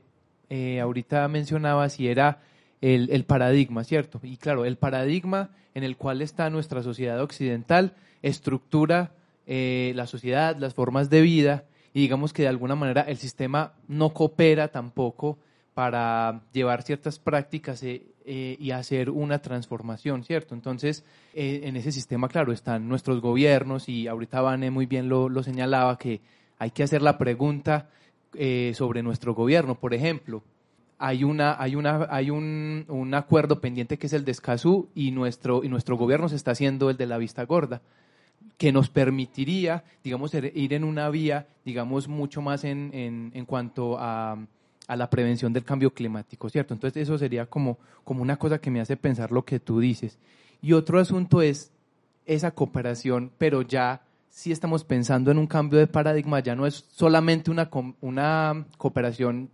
eh, 0.49 0.79
ahorita 0.79 1.27
mencionabas 1.27 1.99
y 1.99 2.07
era 2.07 2.41
el, 2.81 3.09
el, 3.11 3.23
paradigma, 3.23 3.83
¿cierto? 3.83 4.19
Y 4.23 4.37
claro, 4.37 4.65
el 4.65 4.77
paradigma 4.77 5.51
en 5.73 5.83
el 5.83 5.95
cual 5.95 6.21
está 6.21 6.49
nuestra 6.49 6.83
sociedad 6.83 7.21
occidental 7.21 7.93
estructura 8.21 9.11
eh, 9.51 9.93
la 9.95 10.05
sociedad, 10.05 10.55
las 10.57 10.75
formas 10.75 11.09
de 11.09 11.21
vida, 11.21 11.63
y 11.91 12.01
digamos 12.01 12.33
que 12.33 12.43
de 12.43 12.49
alguna 12.49 12.75
manera 12.75 13.01
el 13.01 13.17
sistema 13.17 13.73
no 13.87 14.13
coopera 14.13 14.67
tampoco 14.67 15.39
para 15.73 16.43
llevar 16.53 16.83
ciertas 16.83 17.17
prácticas 17.17 17.81
eh, 17.81 18.03
eh, 18.25 18.57
y 18.59 18.69
hacer 18.69 19.09
una 19.09 19.39
transformación, 19.39 20.23
¿cierto? 20.23 20.53
Entonces, 20.53 21.03
en 21.33 21.75
ese 21.77 21.91
sistema, 21.91 22.27
claro, 22.27 22.53
están 22.53 22.87
nuestros 22.87 23.21
gobiernos 23.21 23.89
y 23.89 24.07
ahorita 24.07 24.39
Vane 24.39 24.69
muy 24.69 24.85
bien 24.85 25.09
lo, 25.09 25.29
lo 25.29 25.41
señalaba 25.41 25.97
que 25.97 26.21
hay 26.59 26.69
que 26.69 26.83
hacer 26.83 27.01
la 27.01 27.17
pregunta 27.17 27.89
sobre 28.73 29.01
nuestro 29.01 29.33
gobierno. 29.33 29.79
Por 29.79 29.95
ejemplo, 29.95 30.43
hay 30.99 31.23
una 31.23 31.59
hay 31.59 31.75
una 31.75 32.05
hay 32.11 32.29
un, 32.29 32.85
un, 32.87 33.15
acuerdo 33.15 33.61
pendiente 33.61 33.97
que 33.97 34.05
es 34.05 34.13
el 34.13 34.25
de 34.25 34.31
Escazú 34.31 34.89
y 34.93 35.09
nuestro 35.09 35.63
y 35.63 35.69
nuestro 35.69 35.97
gobierno 35.97 36.29
se 36.29 36.35
está 36.35 36.51
haciendo 36.51 36.91
el 36.91 36.97
de 36.97 37.07
la 37.07 37.17
vista 37.17 37.45
gorda 37.45 37.81
que 38.57 38.71
nos 38.71 38.89
permitiría, 38.89 39.83
digamos, 40.03 40.33
ir 40.33 40.73
en 40.73 40.83
una 40.83 41.09
vía, 41.09 41.47
digamos, 41.63 42.07
mucho 42.07 42.41
más 42.41 42.63
en, 42.65 42.91
en, 42.93 43.31
en 43.33 43.45
cuanto 43.45 43.97
a, 43.97 44.37
a, 44.87 44.95
la 44.97 45.09
prevención 45.09 45.53
del 45.53 45.63
cambio 45.63 45.93
climático, 45.93 46.49
¿cierto? 46.49 46.73
Entonces 46.73 47.01
eso 47.01 47.17
sería 47.17 47.45
como, 47.45 47.77
como 48.03 48.21
una 48.21 48.37
cosa 48.37 48.59
que 48.59 48.69
me 48.69 48.81
hace 48.81 48.97
pensar 48.97 49.31
lo 49.31 49.45
que 49.45 49.59
tú 49.59 49.79
dices. 49.79 50.17
Y 50.61 50.73
otro 50.73 50.99
asunto 50.99 51.41
es 51.41 51.71
esa 52.25 52.51
cooperación, 52.51 53.31
pero 53.37 53.61
ya 53.61 54.01
si 54.29 54.51
estamos 54.51 54.83
pensando 54.83 55.31
en 55.31 55.37
un 55.37 55.47
cambio 55.47 55.79
de 55.79 55.87
paradigma, 55.87 56.39
ya 56.41 56.55
no 56.55 56.65
es 56.65 56.85
solamente 56.91 57.51
una, 57.51 57.69
una 58.01 58.65
cooperación 58.77 59.49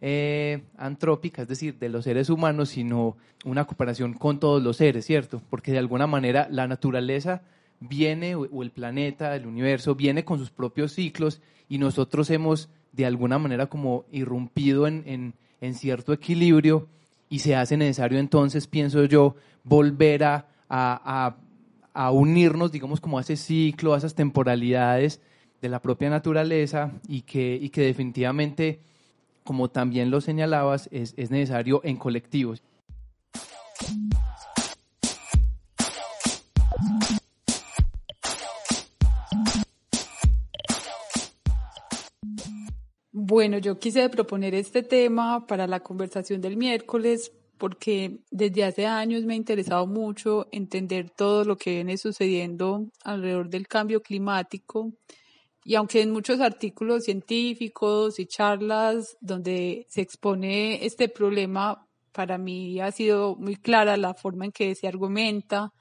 eh, 0.00 0.62
antrópica, 0.78 1.42
es 1.42 1.48
decir, 1.48 1.78
de 1.78 1.88
los 1.88 2.04
seres 2.04 2.30
humanos, 2.30 2.70
sino 2.70 3.16
una 3.44 3.64
cooperación 3.64 4.14
con 4.14 4.38
todos 4.38 4.62
los 4.62 4.76
seres, 4.76 5.04
¿cierto? 5.04 5.42
Porque 5.50 5.72
de 5.72 5.78
alguna 5.78 6.06
manera 6.06 6.46
la 6.50 6.66
naturaleza 6.68 7.42
viene, 7.80 8.34
o 8.34 8.62
el 8.62 8.70
planeta, 8.70 9.34
el 9.34 9.46
universo, 9.46 9.94
viene 9.94 10.24
con 10.24 10.38
sus 10.38 10.50
propios 10.50 10.92
ciclos 10.92 11.40
y 11.68 11.78
nosotros 11.78 12.30
hemos 12.30 12.68
de 12.92 13.06
alguna 13.06 13.38
manera 13.38 13.66
como 13.66 14.04
irrumpido 14.12 14.86
en, 14.86 15.34
en, 15.60 15.74
cierto 15.74 16.12
equilibrio 16.12 16.88
y 17.28 17.38
se 17.38 17.54
hace 17.54 17.76
necesario 17.76 18.18
entonces, 18.18 18.66
pienso 18.66 19.04
yo, 19.04 19.36
volver 19.64 20.24
a, 20.24 20.48
a, 20.68 21.36
a, 21.94 22.10
unirnos, 22.10 22.72
digamos, 22.72 23.00
como 23.00 23.18
a 23.18 23.20
ese 23.20 23.36
ciclo, 23.36 23.94
a 23.94 23.98
esas 23.98 24.14
temporalidades 24.14 25.20
de 25.62 25.68
la 25.68 25.80
propia 25.80 26.10
naturaleza 26.10 26.92
y 27.06 27.22
que, 27.22 27.56
y 27.60 27.70
que 27.70 27.82
definitivamente, 27.82 28.80
como 29.44 29.70
también 29.70 30.10
lo 30.10 30.20
señalabas, 30.20 30.88
es, 30.90 31.14
es 31.16 31.30
necesario 31.30 31.80
en 31.84 31.96
colectivos. 31.96 32.62
Bueno, 43.30 43.58
yo 43.58 43.78
quise 43.78 44.08
proponer 44.08 44.56
este 44.56 44.82
tema 44.82 45.46
para 45.46 45.68
la 45.68 45.78
conversación 45.78 46.40
del 46.40 46.56
miércoles 46.56 47.30
porque 47.58 48.18
desde 48.32 48.64
hace 48.64 48.86
años 48.86 49.22
me 49.22 49.34
ha 49.34 49.36
interesado 49.36 49.86
mucho 49.86 50.48
entender 50.50 51.10
todo 51.10 51.44
lo 51.44 51.56
que 51.56 51.74
viene 51.74 51.96
sucediendo 51.96 52.88
alrededor 53.04 53.48
del 53.48 53.68
cambio 53.68 54.02
climático 54.02 54.94
y 55.62 55.76
aunque 55.76 56.02
en 56.02 56.10
muchos 56.10 56.40
artículos 56.40 57.04
científicos 57.04 58.18
y 58.18 58.26
charlas 58.26 59.16
donde 59.20 59.86
se 59.88 60.00
expone 60.00 60.84
este 60.84 61.08
problema, 61.08 61.86
para 62.10 62.36
mí 62.36 62.80
ha 62.80 62.90
sido 62.90 63.36
muy 63.36 63.54
clara 63.54 63.96
la 63.96 64.14
forma 64.14 64.46
en 64.46 64.50
que 64.50 64.74
se 64.74 64.88
argumenta. 64.88 65.72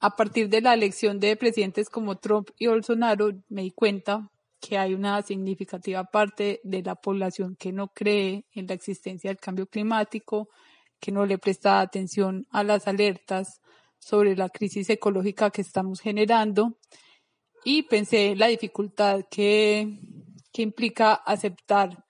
A 0.00 0.16
partir 0.16 0.50
de 0.50 0.60
la 0.60 0.74
elección 0.74 1.18
de 1.18 1.34
presidentes 1.34 1.88
como 1.88 2.16
Trump 2.16 2.50
y 2.58 2.66
Bolsonaro, 2.66 3.30
me 3.48 3.62
di 3.62 3.70
cuenta 3.70 4.30
que 4.60 4.78
hay 4.78 4.94
una 4.94 5.22
significativa 5.22 6.04
parte 6.04 6.60
de 6.64 6.82
la 6.82 6.94
población 6.94 7.56
que 7.56 7.72
no 7.72 7.88
cree 7.88 8.46
en 8.52 8.66
la 8.66 8.74
existencia 8.74 9.30
del 9.30 9.38
cambio 9.38 9.66
climático, 9.66 10.48
que 11.00 11.12
no 11.12 11.26
le 11.26 11.38
presta 11.38 11.80
atención 11.80 12.46
a 12.50 12.64
las 12.64 12.88
alertas 12.88 13.60
sobre 13.98 14.36
la 14.36 14.48
crisis 14.48 14.90
ecológica 14.90 15.50
que 15.50 15.62
estamos 15.62 16.00
generando. 16.00 16.78
Y 17.64 17.82
pensé 17.84 18.28
en 18.28 18.38
la 18.38 18.46
dificultad 18.48 19.22
que, 19.30 20.00
que 20.52 20.62
implica 20.62 21.14
aceptar 21.14 22.04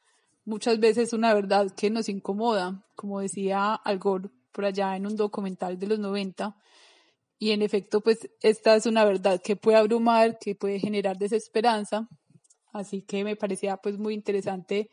muchas 0.45 0.79
veces 0.81 1.13
una 1.13 1.35
verdad 1.35 1.71
que 1.77 1.91
nos 1.91 2.09
incomoda, 2.09 2.87
como 2.95 3.21
decía 3.21 3.75
Al 3.75 3.99
Gore 3.99 4.31
por 4.53 4.65
allá 4.65 4.97
en 4.97 5.07
un 5.07 5.17
documental 5.17 5.79
de 5.79 5.87
los 5.87 5.99
90, 5.99 6.57
y 7.39 7.53
en 7.53 7.63
efecto, 7.63 8.01
pues 8.01 8.29
esta 8.41 8.75
es 8.75 8.87
una 8.87 9.05
verdad 9.05 9.41
que 9.43 9.55
puede 9.55 9.79
abrumar, 9.79 10.39
que 10.39 10.57
puede 10.57 10.81
generar 10.81 11.19
desesperanza, 11.19 12.09
Así 12.79 13.03
que 13.03 13.25
me 13.25 13.35
parecía 13.35 13.77
pues 13.77 13.99
muy 13.99 14.15
interesante 14.15 14.89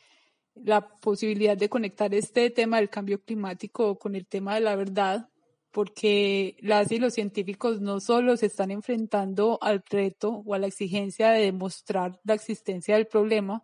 la 0.55 0.87
posibilidad 0.99 1.55
de 1.55 1.69
conectar 1.69 2.15
este 2.15 2.49
tema 2.49 2.77
del 2.77 2.89
cambio 2.89 3.21
climático 3.21 3.99
con 3.99 4.15
el 4.15 4.25
tema 4.25 4.55
de 4.55 4.61
la 4.61 4.75
verdad, 4.75 5.29
porque 5.69 6.57
las 6.61 6.91
y 6.91 6.97
los 6.97 7.13
científicos 7.13 7.81
no 7.81 7.99
solo 7.99 8.37
se 8.37 8.47
están 8.47 8.71
enfrentando 8.71 9.59
al 9.61 9.83
reto 9.87 10.41
o 10.45 10.55
a 10.55 10.57
la 10.57 10.65
exigencia 10.65 11.29
de 11.29 11.43
demostrar 11.43 12.19
la 12.23 12.33
existencia 12.33 12.95
del 12.95 13.05
problema, 13.05 13.63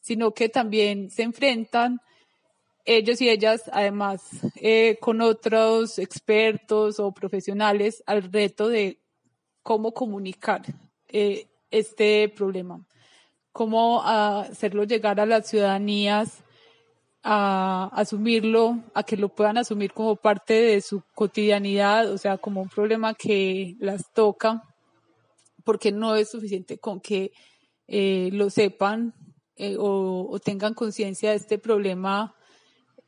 sino 0.00 0.34
que 0.34 0.50
también 0.50 1.08
se 1.10 1.22
enfrentan 1.22 2.00
ellos 2.84 3.22
y 3.22 3.30
ellas, 3.30 3.70
además, 3.72 4.22
eh, 4.56 4.98
con 5.00 5.22
otros 5.22 5.98
expertos 5.98 7.00
o 7.00 7.12
profesionales 7.12 8.02
al 8.06 8.30
reto 8.30 8.68
de 8.68 9.00
cómo 9.62 9.94
comunicar 9.94 10.62
eh, 11.08 11.46
este 11.70 12.28
problema 12.28 12.86
cómo 13.56 14.02
hacerlo 14.04 14.84
llegar 14.84 15.18
a 15.18 15.24
las 15.24 15.48
ciudadanías 15.48 16.44
a 17.22 17.88
asumirlo, 17.94 18.84
a 18.92 19.02
que 19.02 19.16
lo 19.16 19.30
puedan 19.30 19.56
asumir 19.56 19.94
como 19.94 20.16
parte 20.16 20.52
de 20.52 20.82
su 20.82 21.02
cotidianidad, 21.14 22.12
o 22.12 22.18
sea, 22.18 22.36
como 22.36 22.60
un 22.60 22.68
problema 22.68 23.14
que 23.14 23.74
las 23.80 24.12
toca, 24.12 24.62
porque 25.64 25.90
no 25.90 26.16
es 26.16 26.30
suficiente 26.30 26.76
con 26.76 27.00
que 27.00 27.32
eh, 27.88 28.28
lo 28.30 28.50
sepan 28.50 29.14
eh, 29.56 29.76
o, 29.78 30.38
tengan 30.44 30.74
conciencia 30.74 31.30
de 31.30 31.36
este 31.36 31.56
problema 31.56 32.34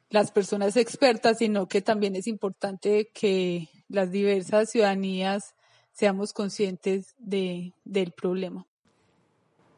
las 0.09 0.33
personas 0.33 0.79
expertas, 0.79 1.37
sino 1.37 1.69
que 1.69 1.83
también 1.83 2.17
es 2.17 2.27
importante 2.27 3.11
que 3.13 3.69
las 3.89 4.11
diversas 4.11 4.71
ciudadanías 4.71 5.55
seamos 5.93 6.33
conscientes 6.33 7.15
de, 7.19 7.75
del 7.85 8.13
problema. 8.13 8.67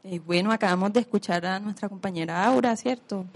Eh, 0.02 0.19
bueno, 0.19 0.50
acabamos 0.50 0.95
de 0.95 1.00
escuchar 1.00 1.45
a 1.45 1.61
nuestra 1.61 1.90
compañera 1.90 2.47
Aura, 2.47 2.75
¿cierto? 2.75 3.26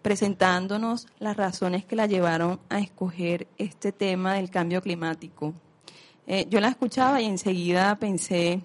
Presentándonos 0.00 1.08
las 1.18 1.36
razones 1.36 1.84
que 1.84 1.96
la 1.96 2.06
llevaron 2.06 2.60
a 2.68 2.78
escoger 2.78 3.48
este 3.58 3.90
tema 3.90 4.34
del 4.34 4.48
cambio 4.48 4.80
climático. 4.80 5.54
Eh, 6.28 6.46
yo 6.48 6.60
la 6.60 6.68
escuchaba 6.68 7.20
y 7.20 7.24
enseguida 7.24 7.96
pensé 7.96 8.60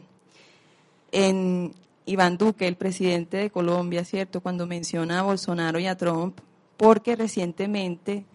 en 1.11 1.73
Iván 2.05 2.37
Duque, 2.37 2.67
el 2.67 2.75
presidente 2.75 3.37
de 3.37 3.49
Colombia, 3.49 4.05
¿cierto? 4.05 4.41
Cuando 4.41 4.67
menciona 4.67 5.19
a 5.19 5.23
Bolsonaro 5.23 5.79
y 5.79 5.87
a 5.87 5.97
Trump, 5.97 6.39
porque 6.77 7.15
recientemente 7.15 8.25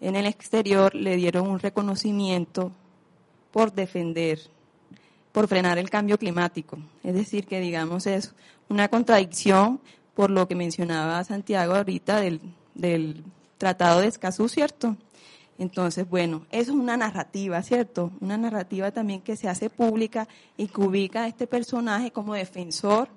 en 0.00 0.14
el 0.14 0.26
exterior 0.26 0.94
le 0.94 1.16
dieron 1.16 1.48
un 1.48 1.58
reconocimiento 1.58 2.70
por 3.50 3.72
defender 3.72 4.38
por 5.32 5.48
frenar 5.48 5.78
el 5.78 5.90
cambio 5.90 6.18
climático. 6.18 6.78
Es 7.02 7.14
decir, 7.14 7.46
que 7.46 7.60
digamos 7.60 8.06
es 8.06 8.34
una 8.68 8.88
contradicción 8.88 9.80
por 10.14 10.30
lo 10.30 10.46
que 10.46 10.54
mencionaba 10.54 11.24
Santiago 11.24 11.74
ahorita 11.74 12.20
del, 12.20 12.40
del 12.74 13.24
Tratado 13.58 14.00
de 14.00 14.08
Escazú, 14.08 14.48
¿cierto? 14.48 14.96
Entonces, 15.58 16.08
bueno, 16.08 16.46
eso 16.50 16.72
es 16.72 16.76
una 16.76 16.96
narrativa, 16.96 17.62
¿cierto? 17.62 18.10
Una 18.20 18.36
narrativa 18.36 18.90
también 18.90 19.20
que 19.20 19.36
se 19.36 19.48
hace 19.48 19.70
pública 19.70 20.28
y 20.56 20.66
que 20.66 20.80
ubica 20.80 21.22
a 21.22 21.28
este 21.28 21.46
personaje 21.46 22.10
como 22.10 22.34
defensor 22.34 23.08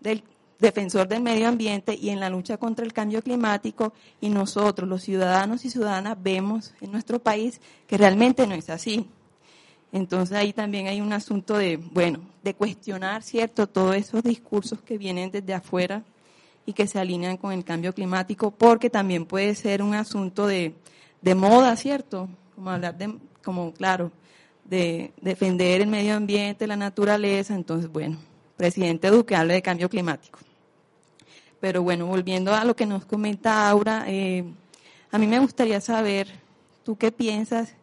del, 0.00 0.22
defensor 0.60 1.08
del 1.08 1.22
medio 1.22 1.48
ambiente 1.48 1.94
y 2.00 2.10
en 2.10 2.20
la 2.20 2.30
lucha 2.30 2.56
contra 2.56 2.84
el 2.84 2.92
cambio 2.92 3.22
climático 3.22 3.92
y 4.20 4.28
nosotros, 4.28 4.88
los 4.88 5.02
ciudadanos 5.02 5.64
y 5.64 5.70
ciudadanas, 5.70 6.16
vemos 6.22 6.74
en 6.80 6.92
nuestro 6.92 7.18
país 7.18 7.60
que 7.86 7.98
realmente 7.98 8.46
no 8.46 8.54
es 8.54 8.70
así. 8.70 9.08
Entonces 9.92 10.36
ahí 10.36 10.52
también 10.52 10.86
hay 10.86 11.00
un 11.00 11.12
asunto 11.12 11.58
de, 11.58 11.76
bueno, 11.76 12.20
de 12.42 12.54
cuestionar, 12.54 13.22
¿cierto?, 13.22 13.66
todos 13.66 13.96
esos 13.96 14.22
discursos 14.22 14.80
que 14.80 14.98
vienen 14.98 15.30
desde 15.30 15.52
afuera 15.54 16.02
y 16.64 16.72
que 16.72 16.86
se 16.86 16.98
alinean 16.98 17.36
con 17.36 17.52
el 17.52 17.64
cambio 17.64 17.92
climático, 17.92 18.50
porque 18.50 18.90
también 18.90 19.26
puede 19.26 19.54
ser 19.54 19.82
un 19.82 19.94
asunto 19.94 20.46
de, 20.46 20.74
de 21.20 21.34
moda, 21.34 21.74
¿cierto? 21.76 22.28
Como 22.54 22.70
hablar 22.70 22.96
de, 22.96 23.16
como 23.42 23.72
claro, 23.72 24.12
de 24.64 25.12
defender 25.20 25.80
el 25.80 25.88
medio 25.88 26.14
ambiente, 26.14 26.66
la 26.66 26.76
naturaleza, 26.76 27.54
entonces, 27.54 27.90
bueno, 27.90 28.18
presidente 28.56 29.10
Duque 29.10 29.34
habla 29.34 29.54
de 29.54 29.62
cambio 29.62 29.88
climático. 29.88 30.38
Pero 31.60 31.82
bueno, 31.82 32.06
volviendo 32.06 32.54
a 32.54 32.64
lo 32.64 32.76
que 32.76 32.86
nos 32.86 33.04
comenta 33.04 33.68
Aura, 33.68 34.04
eh, 34.06 34.44
a 35.10 35.18
mí 35.18 35.26
me 35.26 35.40
gustaría 35.40 35.80
saber, 35.80 36.28
¿tú 36.84 36.96
qué 36.96 37.10
piensas? 37.10 37.74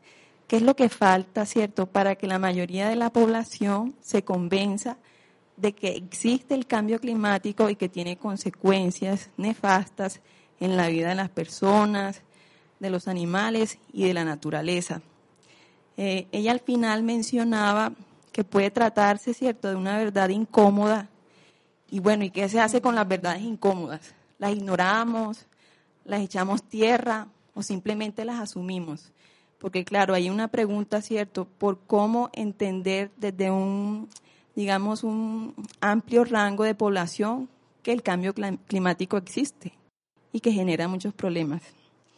¿Qué 0.48 0.56
es 0.58 0.62
lo 0.62 0.76
que 0.76 0.90
falta, 0.90 1.46
cierto, 1.46 1.88
para 1.88 2.16
que 2.16 2.28
la 2.28 2.40
mayoría 2.40 2.88
de 2.88 2.96
la 2.96 3.12
población 3.12 3.96
se 4.02 4.24
convenza 4.24 4.98
de 5.58 5.74
que 5.74 5.90
existe 5.90 6.54
el 6.54 6.68
cambio 6.68 7.00
climático 7.00 7.70
y 7.70 7.76
que 7.76 7.90
tiene 7.90 8.18
consecuencias 8.18 9.30
nefastas 9.38 10.22
en 10.60 10.78
la 10.78 10.88
vida 10.88 11.10
de 11.10 11.16
las 11.16 11.30
personas, 11.30 12.22
de 12.80 12.90
los 12.90 13.08
animales 13.08 13.80
y 13.92 14.06
de 14.06 14.14
la 14.14 14.24
naturaleza? 14.24 15.02
Eh, 15.98 16.28
ella 16.32 16.52
al 16.52 16.60
final 16.62 17.04
mencionaba 17.04 17.92
que 18.32 18.44
puede 18.44 18.72
tratarse, 18.72 19.34
cierto, 19.34 19.68
de 19.68 19.76
una 19.76 19.98
verdad 19.98 20.30
incómoda 20.30 21.10
y 21.90 22.00
bueno, 22.00 22.24
¿y 22.26 22.30
qué 22.30 22.50
se 22.50 22.60
hace 22.60 22.82
con 22.82 22.96
las 22.96 23.08
verdades 23.08 23.42
incómodas? 23.42 24.14
¿Las 24.40 24.52
ignoramos? 24.52 25.46
¿Las 26.04 26.22
echamos 26.22 26.64
tierra? 26.64 27.28
¿O 27.54 27.64
simplemente 27.64 28.26
las 28.26 28.40
asumimos? 28.40 29.12
Porque 29.60 29.84
claro, 29.84 30.14
hay 30.14 30.30
una 30.30 30.48
pregunta, 30.50 31.02
¿cierto? 31.02 31.46
Por 31.46 31.80
cómo 31.88 32.30
entender 32.34 33.12
desde 33.18 33.50
un, 33.50 34.10
digamos, 34.56 35.04
un 35.04 35.56
amplio 35.82 36.24
rango 36.24 36.64
de 36.64 36.76
población 36.76 37.50
que 37.82 37.92
el 37.92 38.04
cambio 38.04 38.34
climático 38.68 39.18
existe 39.18 39.74
y 40.32 40.40
que 40.40 40.52
genera 40.52 40.88
muchos 40.88 41.14
problemas. 41.14 41.64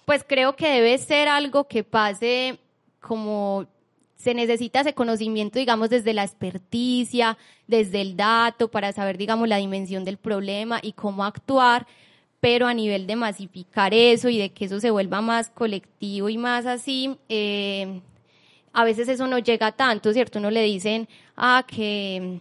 Pues 0.05 0.25
creo 0.27 0.55
que 0.55 0.67
debe 0.67 0.97
ser 0.97 1.27
algo 1.27 1.67
que 1.67 1.83
pase 1.83 2.59
como 2.99 3.67
se 4.15 4.33
necesita 4.33 4.81
ese 4.81 4.93
conocimiento, 4.93 5.59
digamos, 5.59 5.89
desde 5.89 6.13
la 6.13 6.23
experticia, 6.23 7.37
desde 7.67 8.01
el 8.01 8.17
dato, 8.17 8.69
para 8.69 8.91
saber, 8.91 9.17
digamos, 9.17 9.47
la 9.47 9.57
dimensión 9.57 10.03
del 10.03 10.17
problema 10.17 10.79
y 10.81 10.91
cómo 10.91 11.23
actuar, 11.23 11.87
pero 12.39 12.67
a 12.67 12.73
nivel 12.73 13.07
de 13.07 13.15
masificar 13.15 13.93
eso 13.93 14.29
y 14.29 14.37
de 14.37 14.51
que 14.51 14.65
eso 14.65 14.79
se 14.79 14.91
vuelva 14.91 15.21
más 15.21 15.49
colectivo 15.49 16.29
y 16.29 16.37
más 16.37 16.65
así, 16.65 17.17
eh, 17.27 18.01
a 18.73 18.83
veces 18.83 19.07
eso 19.09 19.27
no 19.27 19.39
llega 19.39 19.71
tanto, 19.71 20.13
¿cierto? 20.13 20.39
No 20.39 20.51
le 20.51 20.63
dicen, 20.63 21.07
ah, 21.35 21.65
que 21.67 22.39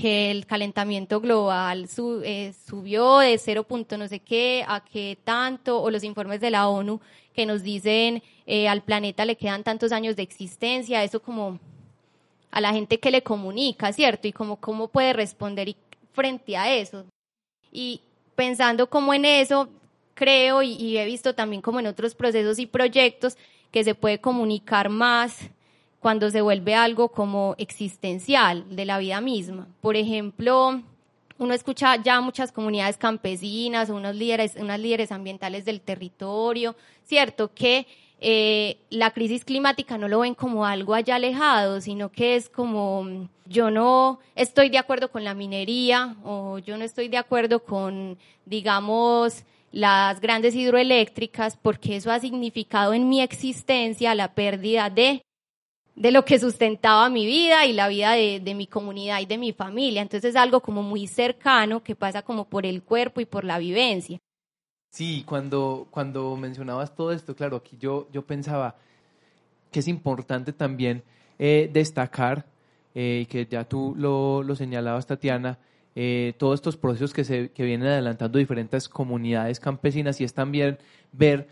que 0.00 0.30
el 0.30 0.46
calentamiento 0.46 1.20
global 1.20 1.86
eh, 2.24 2.54
subió 2.66 3.18
de 3.18 3.36
cero 3.36 3.64
punto 3.64 3.98
no 3.98 4.08
sé 4.08 4.20
qué 4.20 4.64
a 4.66 4.82
qué 4.82 5.18
tanto, 5.24 5.82
o 5.82 5.90
los 5.90 6.04
informes 6.04 6.40
de 6.40 6.50
la 6.50 6.68
ONU 6.68 7.00
que 7.34 7.44
nos 7.44 7.62
dicen 7.62 8.22
eh, 8.46 8.66
al 8.66 8.82
planeta 8.82 9.26
le 9.26 9.36
quedan 9.36 9.62
tantos 9.62 9.92
años 9.92 10.16
de 10.16 10.22
existencia, 10.22 11.04
eso 11.04 11.20
como 11.20 11.60
a 12.50 12.60
la 12.60 12.72
gente 12.72 12.98
que 12.98 13.10
le 13.10 13.22
comunica, 13.22 13.92
¿cierto? 13.92 14.26
Y 14.26 14.32
como 14.32 14.56
cómo 14.56 14.88
puede 14.88 15.12
responder 15.12 15.76
frente 16.12 16.56
a 16.56 16.74
eso. 16.74 17.04
Y 17.70 18.00
pensando 18.40 18.88
como 18.88 19.12
en 19.12 19.26
eso, 19.26 19.68
creo 20.14 20.62
y, 20.62 20.96
he 20.96 21.04
visto 21.04 21.34
también 21.34 21.60
como 21.60 21.78
en 21.78 21.86
otros 21.86 22.14
procesos 22.14 22.58
y 22.58 22.64
proyectos 22.64 23.36
que 23.70 23.84
se 23.84 23.94
puede 23.94 24.18
comunicar 24.18 24.88
más 24.88 25.50
cuando 25.98 26.30
se 26.30 26.40
vuelve 26.40 26.74
algo 26.74 27.10
como 27.10 27.54
existencial 27.58 28.64
de 28.74 28.86
la 28.86 28.96
vida 28.96 29.20
misma. 29.20 29.68
Por 29.82 29.94
ejemplo, 29.94 30.80
uno 31.36 31.52
escucha 31.52 31.96
ya 31.96 32.22
muchas 32.22 32.50
comunidades 32.50 32.96
campesinas, 32.96 33.90
unos 33.90 34.16
líderes, 34.16 34.56
unas 34.58 34.80
líderes 34.80 35.12
ambientales 35.12 35.66
del 35.66 35.82
territorio, 35.82 36.76
¿cierto? 37.04 37.52
Que 37.52 37.86
eh, 38.22 38.78
la 38.88 39.10
crisis 39.10 39.44
climática 39.44 39.98
no 39.98 40.08
lo 40.08 40.20
ven 40.20 40.34
como 40.34 40.64
algo 40.64 40.94
allá 40.94 41.16
alejado, 41.16 41.82
sino 41.82 42.10
que 42.10 42.36
es 42.36 42.48
como 42.48 43.28
yo 43.50 43.70
no 43.70 44.20
estoy 44.36 44.70
de 44.70 44.78
acuerdo 44.78 45.10
con 45.10 45.24
la 45.24 45.34
minería 45.34 46.16
o 46.24 46.58
yo 46.58 46.78
no 46.78 46.84
estoy 46.84 47.08
de 47.08 47.18
acuerdo 47.18 47.64
con, 47.64 48.16
digamos, 48.46 49.44
las 49.72 50.20
grandes 50.20 50.54
hidroeléctricas 50.54 51.56
porque 51.56 51.96
eso 51.96 52.10
ha 52.10 52.20
significado 52.20 52.94
en 52.94 53.08
mi 53.08 53.20
existencia 53.20 54.14
la 54.14 54.34
pérdida 54.34 54.88
de 54.88 55.22
de 56.00 56.12
lo 56.12 56.24
que 56.24 56.38
sustentaba 56.38 57.10
mi 57.10 57.26
vida 57.26 57.66
y 57.66 57.74
la 57.74 57.86
vida 57.88 58.12
de, 58.12 58.54
mi 58.54 58.66
comunidad 58.66 59.20
y 59.20 59.26
de 59.26 59.36
mi 59.36 59.52
familia. 59.52 60.00
Entonces 60.00 60.30
es 60.30 60.36
algo 60.36 60.60
como 60.60 60.82
muy 60.82 61.06
cercano 61.06 61.82
que 61.82 61.94
pasa 61.94 62.22
como 62.22 62.46
por 62.46 62.64
el 62.64 62.82
cuerpo 62.82 63.20
y 63.20 63.26
por 63.26 63.44
la 63.44 63.58
vivencia. 63.58 64.18
Sí, 64.90 65.24
cuando, 65.26 65.88
cuando 65.90 66.36
mencionabas 66.36 66.94
todo 66.94 67.12
esto, 67.12 67.36
claro, 67.36 67.58
aquí 67.58 67.76
yo, 67.78 68.08
yo 68.12 68.22
pensaba 68.24 68.76
que 69.70 69.80
es 69.80 69.88
importante 69.88 70.54
también 70.54 71.02
eh, 71.38 71.68
destacar, 71.70 72.46
eh, 72.94 73.26
que 73.28 73.46
ya 73.46 73.64
tú 73.64 73.94
lo, 73.96 74.42
lo 74.42 74.56
señalabas, 74.56 75.06
Tatiana, 75.06 75.58
eh, 75.94 76.34
todos 76.38 76.54
estos 76.54 76.76
procesos 76.76 77.12
que, 77.12 77.24
se, 77.24 77.50
que 77.50 77.64
vienen 77.64 77.88
adelantando 77.88 78.38
diferentes 78.38 78.88
comunidades 78.88 79.60
campesinas 79.60 80.20
y 80.20 80.24
es 80.24 80.34
también 80.34 80.78
ver 81.12 81.48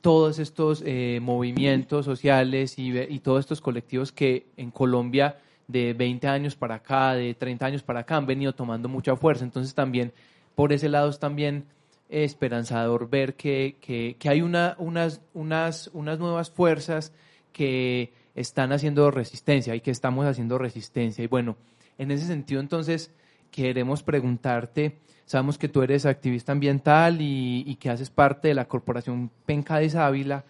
todos 0.00 0.38
estos 0.38 0.82
eh, 0.86 1.18
movimientos 1.20 2.04
sociales 2.04 2.78
y, 2.78 2.98
y, 2.98 3.18
todos 3.18 3.40
estos 3.40 3.60
colectivos 3.60 4.10
que 4.12 4.46
en 4.56 4.70
Colombia 4.70 5.36
de 5.68 5.92
20 5.94 6.28
años 6.28 6.56
para 6.56 6.76
acá, 6.76 7.14
de 7.14 7.34
30 7.34 7.66
años 7.66 7.82
para 7.82 8.00
acá, 8.00 8.16
han 8.16 8.26
venido 8.26 8.54
tomando 8.54 8.88
mucha 8.88 9.16
fuerza. 9.16 9.44
Entonces 9.44 9.74
también 9.74 10.12
por 10.54 10.72
ese 10.72 10.88
lado 10.88 11.10
es 11.10 11.18
también 11.18 11.66
esperanzador 12.08 13.08
ver 13.08 13.34
que, 13.34 13.76
que, 13.80 14.16
que 14.18 14.28
hay 14.28 14.42
una, 14.42 14.76
unas, 14.78 15.20
unas, 15.32 15.90
unas 15.92 16.18
nuevas 16.18 16.50
fuerzas 16.50 17.12
que 17.52 18.12
están 18.34 18.72
haciendo 18.72 19.10
resistencia 19.10 19.74
y 19.74 19.80
que 19.80 19.90
estamos 19.90 20.26
haciendo 20.26 20.58
resistencia. 20.58 21.24
Y 21.24 21.28
bueno, 21.28 21.56
en 21.98 22.10
ese 22.10 22.26
sentido 22.26 22.60
entonces 22.60 23.12
queremos 23.50 24.02
preguntarte 24.02 24.98
Sabemos 25.32 25.56
que 25.56 25.68
tú 25.68 25.82
eres 25.82 26.04
activista 26.04 26.52
ambiental 26.52 27.18
y, 27.20 27.76
que 27.76 27.88
haces 27.88 28.10
parte 28.10 28.48
de 28.48 28.54
la 28.54 28.66
corporación 28.66 29.30
Penca 29.46 29.78
de 29.78 29.96
Ávila. 29.98 30.44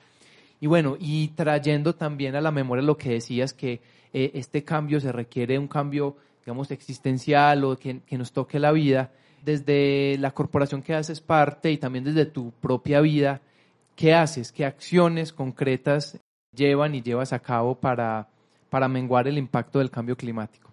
Y 0.61 0.67
bueno, 0.67 0.97
y 0.99 1.29
trayendo 1.29 1.95
también 1.95 2.35
a 2.35 2.41
la 2.41 2.51
memoria 2.51 2.83
lo 2.83 2.97
que 2.97 3.11
decías, 3.11 3.53
que 3.53 3.81
eh, 4.13 4.33
este 4.35 4.65
cambio 4.65 5.01
se 5.01 5.13
requiere 5.13 5.57
un 5.57 5.69
cambio, 5.69 6.17
digamos, 6.45 6.71
existencial 6.73 7.63
o 7.65 7.77
que, 7.77 8.01
que 8.01 8.19
nos 8.19 8.33
toque 8.33 8.59
la 8.59 8.73
vida, 8.73 9.13
desde 9.45 10.17
la 10.19 10.33
corporación 10.33 10.83
que 10.83 10.95
haces 10.95 11.21
parte 11.21 11.71
y 11.71 11.79
también 11.79 12.05
desde 12.05 12.27
tu 12.27 12.51
propia 12.51 13.01
vida, 13.01 13.41
¿qué 13.95 14.15
haces? 14.15 14.51
¿Qué 14.51 14.65
acciones 14.65 15.33
concretas 15.33 16.19
llevan 16.55 16.95
y 16.95 17.03
llevas 17.03 17.33
a 17.33 17.39
cabo 17.39 17.75
para, 17.75 18.29
para 18.71 18.89
menguar 18.89 19.27
el 19.27 19.39
impacto 19.39 19.79
del 19.79 19.91
cambio 19.91 20.17
climático? 20.17 20.71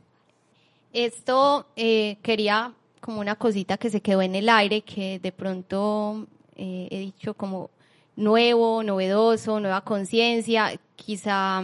Esto 0.93 1.67
eh, 1.75 2.17
quería 2.21 2.73
como 2.99 3.21
una 3.21 3.35
cosita 3.35 3.77
que 3.77 3.89
se 3.89 4.01
quedó 4.01 4.21
en 4.21 4.35
el 4.35 4.49
aire, 4.49 4.81
que 4.81 5.19
de 5.19 5.31
pronto 5.31 6.27
eh, 6.55 6.87
he 6.91 6.99
dicho 6.99 7.33
como 7.33 7.69
nuevo, 8.15 8.83
novedoso, 8.83 9.59
nueva 9.59 9.81
conciencia, 9.81 10.77
quizá, 10.95 11.63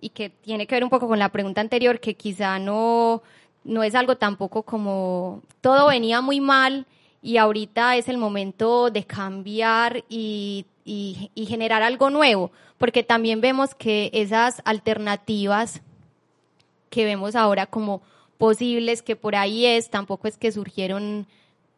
y 0.00 0.10
que 0.10 0.30
tiene 0.30 0.66
que 0.66 0.76
ver 0.76 0.84
un 0.84 0.90
poco 0.90 1.08
con 1.08 1.18
la 1.18 1.30
pregunta 1.30 1.60
anterior, 1.60 1.98
que 1.98 2.14
quizá 2.14 2.58
no, 2.58 3.22
no 3.64 3.82
es 3.82 3.94
algo 3.94 4.16
tampoco 4.16 4.62
como 4.62 5.42
todo 5.60 5.88
venía 5.88 6.20
muy 6.20 6.40
mal 6.40 6.86
y 7.22 7.38
ahorita 7.38 7.96
es 7.96 8.08
el 8.08 8.18
momento 8.18 8.90
de 8.90 9.04
cambiar 9.04 10.04
y, 10.08 10.66
y, 10.84 11.30
generar 11.48 11.82
algo 11.82 12.10
nuevo, 12.10 12.50
porque 12.78 13.02
también 13.02 13.40
vemos 13.40 13.74
que 13.74 14.10
esas 14.12 14.60
alternativas 14.64 15.80
que 16.90 17.04
vemos 17.04 17.34
ahora 17.34 17.66
como 17.66 18.02
posibles 18.38 19.02
que 19.02 19.16
por 19.16 19.36
ahí 19.36 19.66
es, 19.66 19.90
tampoco 19.90 20.28
es 20.28 20.36
que 20.36 20.52
surgieron, 20.52 21.26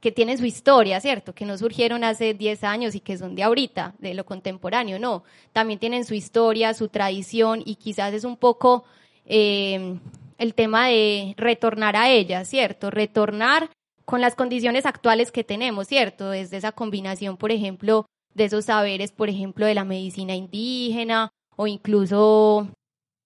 que 0.01 0.11
tienen 0.11 0.39
su 0.39 0.45
historia, 0.45 1.01
¿cierto? 1.01 1.35
Que 1.35 1.47
no 1.47 1.57
surgieron 1.57 2.05
hace 2.05 2.35
10 2.35 2.65
años 2.65 2.95
y 2.95 3.01
que 3.01 3.17
son 3.17 3.35
de 3.35 3.45
ahorita, 3.45 3.95
de 3.99 4.15
lo 4.15 4.27
contemporáneo, 4.27 4.99
no. 4.99 5.23
También 5.53 5.79
tienen 5.79 6.05
su 6.05 6.15
historia, 6.15 6.75
su 6.75 6.89
tradición 6.89 7.63
y 7.65 7.77
quizás 7.77 8.13
es 8.13 8.25
un 8.25 8.37
poco 8.37 8.85
eh, 9.25 9.99
el 10.39 10.55
tema 10.55 10.89
de 10.89 11.35
retornar 11.37 11.97
a 11.97 12.11
ella, 12.11 12.45
¿cierto? 12.45 12.91
Retornar 12.91 13.71
con 14.05 14.21
las 14.21 14.35
condiciones 14.35 14.87
actuales 14.87 15.33
que 15.33 15.45
tenemos, 15.45 15.89
¿cierto? 15.89 16.31
Desde 16.31 16.57
esa 16.57 16.73
combinación, 16.73 17.37
por 17.37 17.53
ejemplo, 17.53 18.07
de 18.37 18.45
esos 18.45 18.67
saberes, 18.67 19.13
por 19.13 19.29
ejemplo, 19.29 19.67
de 19.67 19.75
la 19.75 19.85
medicina 19.85 20.35
indígena 20.35 21.31
o 21.57 21.67
incluso 21.67 22.69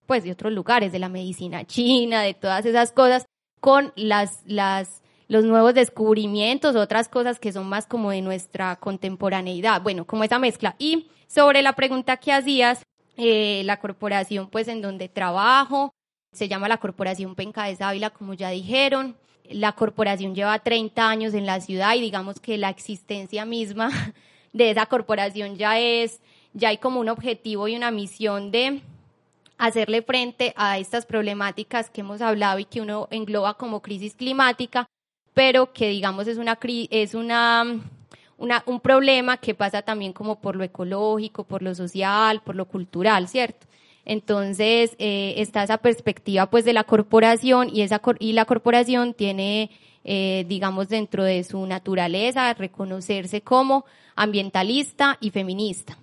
pues 0.07 0.23
de 0.23 0.31
otros 0.31 0.51
lugares, 0.51 0.91
de 0.91 0.99
la 0.99 1.09
medicina 1.09 1.65
china, 1.65 2.21
de 2.21 2.33
todas 2.33 2.65
esas 2.65 2.91
cosas, 2.91 3.25
con 3.59 3.93
las, 3.95 4.43
los 5.27 5.43
nuevos 5.45 5.73
descubrimientos, 5.73 6.75
otras 6.75 7.07
cosas 7.07 7.39
que 7.39 7.53
son 7.53 7.69
más 7.69 7.87
como 7.87 8.11
de 8.11 8.21
nuestra 8.21 8.75
contemporaneidad, 8.77 9.81
bueno, 9.81 10.05
como 10.05 10.23
esa 10.23 10.39
mezcla. 10.39 10.75
Y 10.79 11.07
sobre 11.27 11.61
la 11.61 11.73
pregunta 11.73 12.17
que 12.17 12.33
hacías, 12.33 12.83
eh, 13.17 13.61
la 13.65 13.79
corporación 13.79 14.49
pues 14.49 14.67
en 14.67 14.81
donde 14.81 15.07
trabajo, 15.07 15.93
se 16.33 16.47
llama 16.47 16.69
la 16.69 16.77
Corporación 16.77 17.35
Penca 17.35 17.65
de 17.65 17.77
Ávila, 17.83 18.09
como 18.09 18.33
ya 18.33 18.49
dijeron. 18.49 19.17
La 19.49 19.73
corporación 19.73 20.33
lleva 20.33 20.59
30 20.59 21.09
años 21.09 21.33
en 21.33 21.45
la 21.45 21.59
ciudad 21.59 21.93
y 21.95 22.01
digamos 22.01 22.39
que 22.39 22.57
la 22.57 22.69
existencia 22.69 23.45
misma 23.45 23.89
de 24.53 24.71
esa 24.71 24.85
corporación 24.85 25.55
ya 25.55 25.79
es, 25.79 26.21
ya 26.53 26.69
hay 26.69 26.77
como 26.77 26.99
un 26.99 27.09
objetivo 27.09 27.67
y 27.67 27.75
una 27.75 27.91
misión 27.91 28.51
de 28.51 28.81
hacerle 29.57 30.01
frente 30.01 30.53
a 30.57 30.79
estas 30.79 31.05
problemáticas 31.05 31.89
que 31.89 32.01
hemos 32.01 32.21
hablado 32.21 32.59
y 32.59 32.65
que 32.65 32.81
uno 32.81 33.07
engloba 33.11 33.53
como 33.55 33.81
crisis 33.81 34.15
climática, 34.15 34.87
pero 35.33 35.71
que 35.71 35.89
digamos 35.89 36.27
es 36.27 36.37
una 36.37 36.57
es 36.61 37.13
una, 37.13 37.63
una, 38.37 38.63
un 38.65 38.79
problema 38.79 39.37
que 39.37 39.53
pasa 39.53 39.83
también 39.83 40.13
como 40.13 40.41
por 40.41 40.55
lo 40.55 40.63
ecológico, 40.63 41.43
por 41.43 41.61
lo 41.61 41.75
social, 41.75 42.41
por 42.41 42.55
lo 42.55 42.65
cultural, 42.65 43.27
¿cierto? 43.27 43.67
Entonces 44.03 44.95
eh, 44.97 45.35
está 45.37 45.63
esa 45.63 45.77
perspectiva 45.77 46.49
pues 46.49 46.65
de 46.65 46.73
la 46.73 46.83
corporación 46.83 47.69
y 47.71 47.81
esa 47.81 48.01
y 48.19 48.33
la 48.33 48.45
corporación 48.45 49.13
tiene 49.13 49.69
eh, 50.03 50.45
digamos 50.47 50.89
dentro 50.89 51.23
de 51.23 51.43
su 51.43 51.65
naturaleza 51.65 52.53
reconocerse 52.53 53.41
como 53.41 53.85
ambientalista 54.15 55.17
y 55.21 55.29
feminista. 55.29 55.97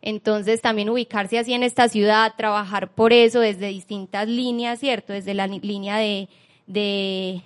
Entonces 0.00 0.60
también 0.60 0.90
ubicarse 0.90 1.38
así 1.38 1.54
en 1.54 1.62
esta 1.62 1.88
ciudad, 1.88 2.34
trabajar 2.36 2.92
por 2.92 3.12
eso 3.12 3.40
desde 3.40 3.68
distintas 3.68 4.26
líneas, 4.26 4.80
¿cierto? 4.80 5.12
Desde 5.12 5.32
la 5.32 5.46
línea 5.46 5.98
de, 5.98 6.28
de 6.66 7.42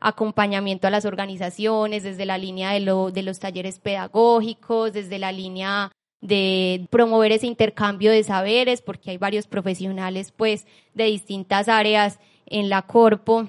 acompañamiento 0.00 0.88
a 0.88 0.90
las 0.90 1.04
organizaciones, 1.04 2.02
desde 2.02 2.26
la 2.26 2.36
línea 2.36 2.72
de, 2.72 2.80
de 3.12 3.22
los 3.22 3.38
talleres 3.38 3.78
pedagógicos, 3.78 4.92
desde 4.92 5.18
la 5.20 5.30
línea 5.30 5.92
de 6.20 6.86
promover 6.90 7.32
ese 7.32 7.46
intercambio 7.46 8.10
de 8.10 8.24
saberes, 8.24 8.82
porque 8.82 9.12
hay 9.12 9.18
varios 9.18 9.46
profesionales 9.46 10.32
pues 10.32 10.66
de 10.94 11.04
distintas 11.04 11.68
áreas 11.68 12.18
en 12.46 12.68
la 12.68 12.82
corpo, 12.82 13.46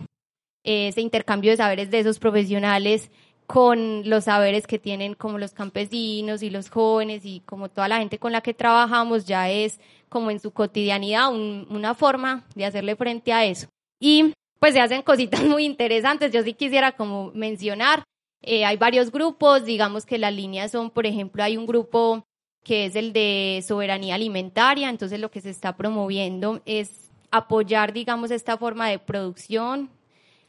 ese 0.63 1.01
intercambio 1.01 1.51
de 1.51 1.57
saberes 1.57 1.91
de 1.91 1.99
esos 1.99 2.19
profesionales 2.19 3.09
con 3.47 4.09
los 4.09 4.25
saberes 4.25 4.65
que 4.65 4.79
tienen 4.79 5.13
como 5.13 5.37
los 5.37 5.51
campesinos 5.51 6.41
y 6.41 6.49
los 6.49 6.69
jóvenes 6.69 7.25
y 7.25 7.41
como 7.41 7.67
toda 7.67 7.89
la 7.89 7.97
gente 7.97 8.17
con 8.17 8.31
la 8.31 8.39
que 8.39 8.53
trabajamos 8.53 9.25
ya 9.25 9.49
es 9.49 9.79
como 10.07 10.31
en 10.31 10.39
su 10.39 10.51
cotidianidad 10.51 11.33
una 11.33 11.93
forma 11.93 12.45
de 12.55 12.65
hacerle 12.65 12.95
frente 12.95 13.33
a 13.33 13.43
eso. 13.43 13.67
Y 13.99 14.33
pues 14.59 14.73
se 14.73 14.79
hacen 14.79 15.01
cositas 15.01 15.43
muy 15.43 15.65
interesantes. 15.65 16.31
Yo 16.31 16.43
sí 16.43 16.53
quisiera 16.53 16.93
como 16.93 17.31
mencionar, 17.33 18.03
eh, 18.41 18.63
hay 18.63 18.77
varios 18.77 19.11
grupos, 19.11 19.65
digamos 19.65 20.05
que 20.05 20.17
las 20.17 20.33
líneas 20.33 20.71
son, 20.71 20.89
por 20.89 21.05
ejemplo, 21.05 21.43
hay 21.43 21.57
un 21.57 21.65
grupo 21.65 22.23
que 22.63 22.85
es 22.85 22.95
el 22.95 23.11
de 23.11 23.63
soberanía 23.67 24.15
alimentaria, 24.15 24.89
entonces 24.89 25.19
lo 25.19 25.31
que 25.31 25.41
se 25.41 25.49
está 25.49 25.75
promoviendo 25.75 26.61
es 26.65 27.11
apoyar, 27.31 27.91
digamos, 27.91 28.31
esta 28.31 28.57
forma 28.57 28.87
de 28.87 28.99
producción 28.99 29.89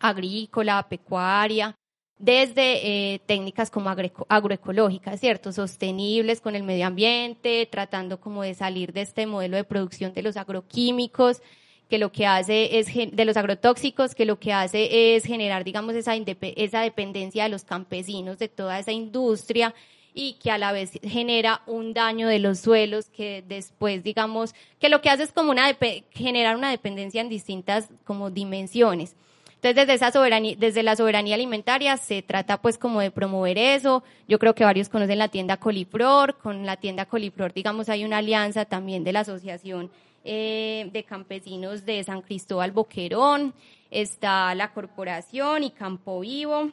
agrícola, 0.03 0.87
pecuaria, 0.89 1.75
desde 2.19 3.15
eh, 3.15 3.21
técnicas 3.27 3.71
como 3.71 3.91
agroecológicas, 4.29 5.19
¿cierto? 5.19 5.53
Sostenibles 5.53 6.41
con 6.41 6.55
el 6.55 6.63
medio 6.63 6.87
ambiente, 6.87 7.67
tratando 7.67 8.21
como 8.21 8.43
de 8.43 8.55
salir 8.55 8.93
de 8.93 9.03
este 9.03 9.27
modelo 9.27 9.57
de 9.57 9.65
producción 9.65 10.13
de 10.13 10.23
los 10.23 10.37
agroquímicos, 10.37 11.43
que 11.89 11.99
lo 11.99 12.13
que 12.13 12.27
hace 12.27 12.79
es, 12.79 12.87
de 12.95 13.25
los 13.25 13.37
agrotóxicos, 13.37 14.15
que 14.15 14.25
lo 14.25 14.39
que 14.39 14.53
hace 14.53 15.17
es 15.17 15.25
generar, 15.25 15.65
digamos, 15.65 15.95
esa, 15.95 16.15
esa 16.15 16.81
dependencia 16.81 17.43
de 17.43 17.49
los 17.49 17.65
campesinos, 17.65 18.39
de 18.39 18.49
toda 18.49 18.79
esa 18.79 18.93
industria, 18.93 19.75
y 20.15 20.35
que 20.35 20.51
a 20.51 20.59
la 20.59 20.73
vez 20.73 20.93
genera 21.03 21.63
un 21.67 21.93
daño 21.93 22.29
de 22.29 22.39
los 22.39 22.61
suelos 22.61 23.09
que 23.09 23.43
después, 23.47 24.05
digamos, 24.05 24.55
que 24.79 24.89
lo 24.89 25.01
que 25.01 25.11
hace 25.11 25.25
es 25.25 25.33
como 25.33 25.51
una 25.51 25.77
generar 26.13 26.57
una 26.57 26.71
dependencia 26.71 27.21
en 27.21 27.29
distintas 27.29 27.89
como 28.05 28.31
dimensiones. 28.31 29.17
Entonces, 29.63 29.87
desde, 29.87 29.95
esa 29.95 30.11
soberanía, 30.11 30.57
desde 30.59 30.83
la 30.83 30.97
soberanía 30.97 31.37
alimentaria 31.37 31.97
se 31.97 32.21
trata 32.21 32.61
pues 32.61 32.79
como 32.79 33.01
de 33.01 33.13
promover 33.13 33.59
eso. 33.59 34.03
Yo 34.27 34.41
creo 34.41 34.57
que 34.57 34.65
varios 34.65 34.89
conocen 34.89 35.19
la 35.19 35.29
tienda 35.29 35.57
Coliflor. 35.57 36.37
Con 36.39 36.67
la 36.67 36.79
tienda 36.79 37.07
Coliflor, 37.07 37.53
digamos, 37.53 37.89
hay 37.89 38.05
una 38.05 38.19
alianza 38.19 38.65
también 38.65 39.05
de 39.05 39.13
la 39.13 39.21
Asociación 39.21 39.89
eh, 40.25 40.91
de 40.93 41.05
Campesinos 41.05 41.87
de 41.87 42.03
San 42.03 42.23
Cristóbal 42.23 42.73
Boquerón. 42.73 43.55
Está 43.93 44.53
la 44.57 44.73
corporación 44.73 45.63
y 45.63 45.71
Campo 45.71 46.19
Vivo. 46.19 46.73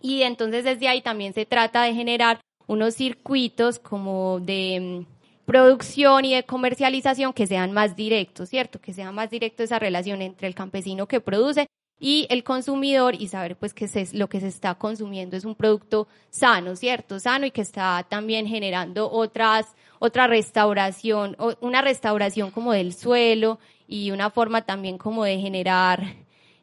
Y 0.00 0.22
entonces 0.22 0.62
desde 0.62 0.86
ahí 0.86 1.02
también 1.02 1.34
se 1.34 1.46
trata 1.46 1.82
de 1.82 1.94
generar 1.94 2.38
unos 2.68 2.94
circuitos 2.94 3.80
como 3.80 4.38
de 4.38 5.04
mm, 5.04 5.46
producción 5.46 6.24
y 6.26 6.36
de 6.36 6.44
comercialización 6.44 7.32
que 7.32 7.48
sean 7.48 7.72
más 7.72 7.96
directos, 7.96 8.50
¿cierto? 8.50 8.80
Que 8.80 8.92
sea 8.92 9.10
más 9.10 9.30
directo 9.30 9.64
esa 9.64 9.80
relación 9.80 10.22
entre 10.22 10.46
el 10.46 10.54
campesino 10.54 11.08
que 11.08 11.20
produce 11.20 11.66
y 11.98 12.26
el 12.28 12.44
consumidor 12.44 13.14
y 13.14 13.28
saber 13.28 13.56
pues 13.56 13.72
que 13.72 13.88
lo 14.12 14.28
que 14.28 14.40
se 14.40 14.48
está 14.48 14.74
consumiendo 14.74 15.36
es 15.36 15.44
un 15.44 15.54
producto 15.54 16.08
sano, 16.30 16.76
¿cierto? 16.76 17.20
Sano 17.20 17.46
y 17.46 17.50
que 17.50 17.60
está 17.60 18.04
también 18.08 18.46
generando 18.46 19.10
otras, 19.10 19.74
otra 20.00 20.26
restauración, 20.26 21.36
una 21.60 21.82
restauración 21.82 22.50
como 22.50 22.72
del 22.72 22.92
suelo 22.92 23.58
y 23.86 24.10
una 24.10 24.30
forma 24.30 24.62
también 24.62 24.98
como 24.98 25.24
de 25.24 25.38
generar 25.38 26.02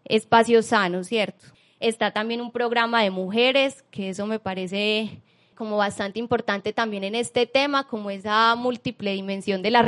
espacios 0.05 0.67
sanos, 0.67 1.07
¿cierto? 1.07 1.45
Está 1.79 2.11
también 2.11 2.41
un 2.41 2.51
programa 2.51 3.01
de 3.01 3.09
mujeres, 3.09 3.83
que 3.89 4.09
eso 4.09 4.27
me 4.27 4.39
parece 4.39 5.21
como 5.55 5.77
bastante 5.77 6.19
importante 6.19 6.73
también 6.73 7.03
en 7.03 7.15
este 7.15 7.45
tema, 7.45 7.87
como 7.87 8.09
esa 8.09 8.55
múltiple 8.55 9.13
dimensión 9.13 9.61
de 9.61 9.71
la 9.71 9.85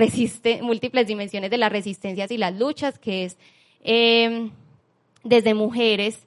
múltiples 0.62 1.08
dimensiones 1.08 1.50
de 1.52 1.58
las 1.58 1.72
resistencias 1.72 2.32
y 2.32 2.38
las 2.38 2.58
luchas, 2.58 3.00
que 3.00 3.26
es 3.26 3.38
eh, 3.82 4.52
desde 5.24 5.54
mujeres, 5.54 6.26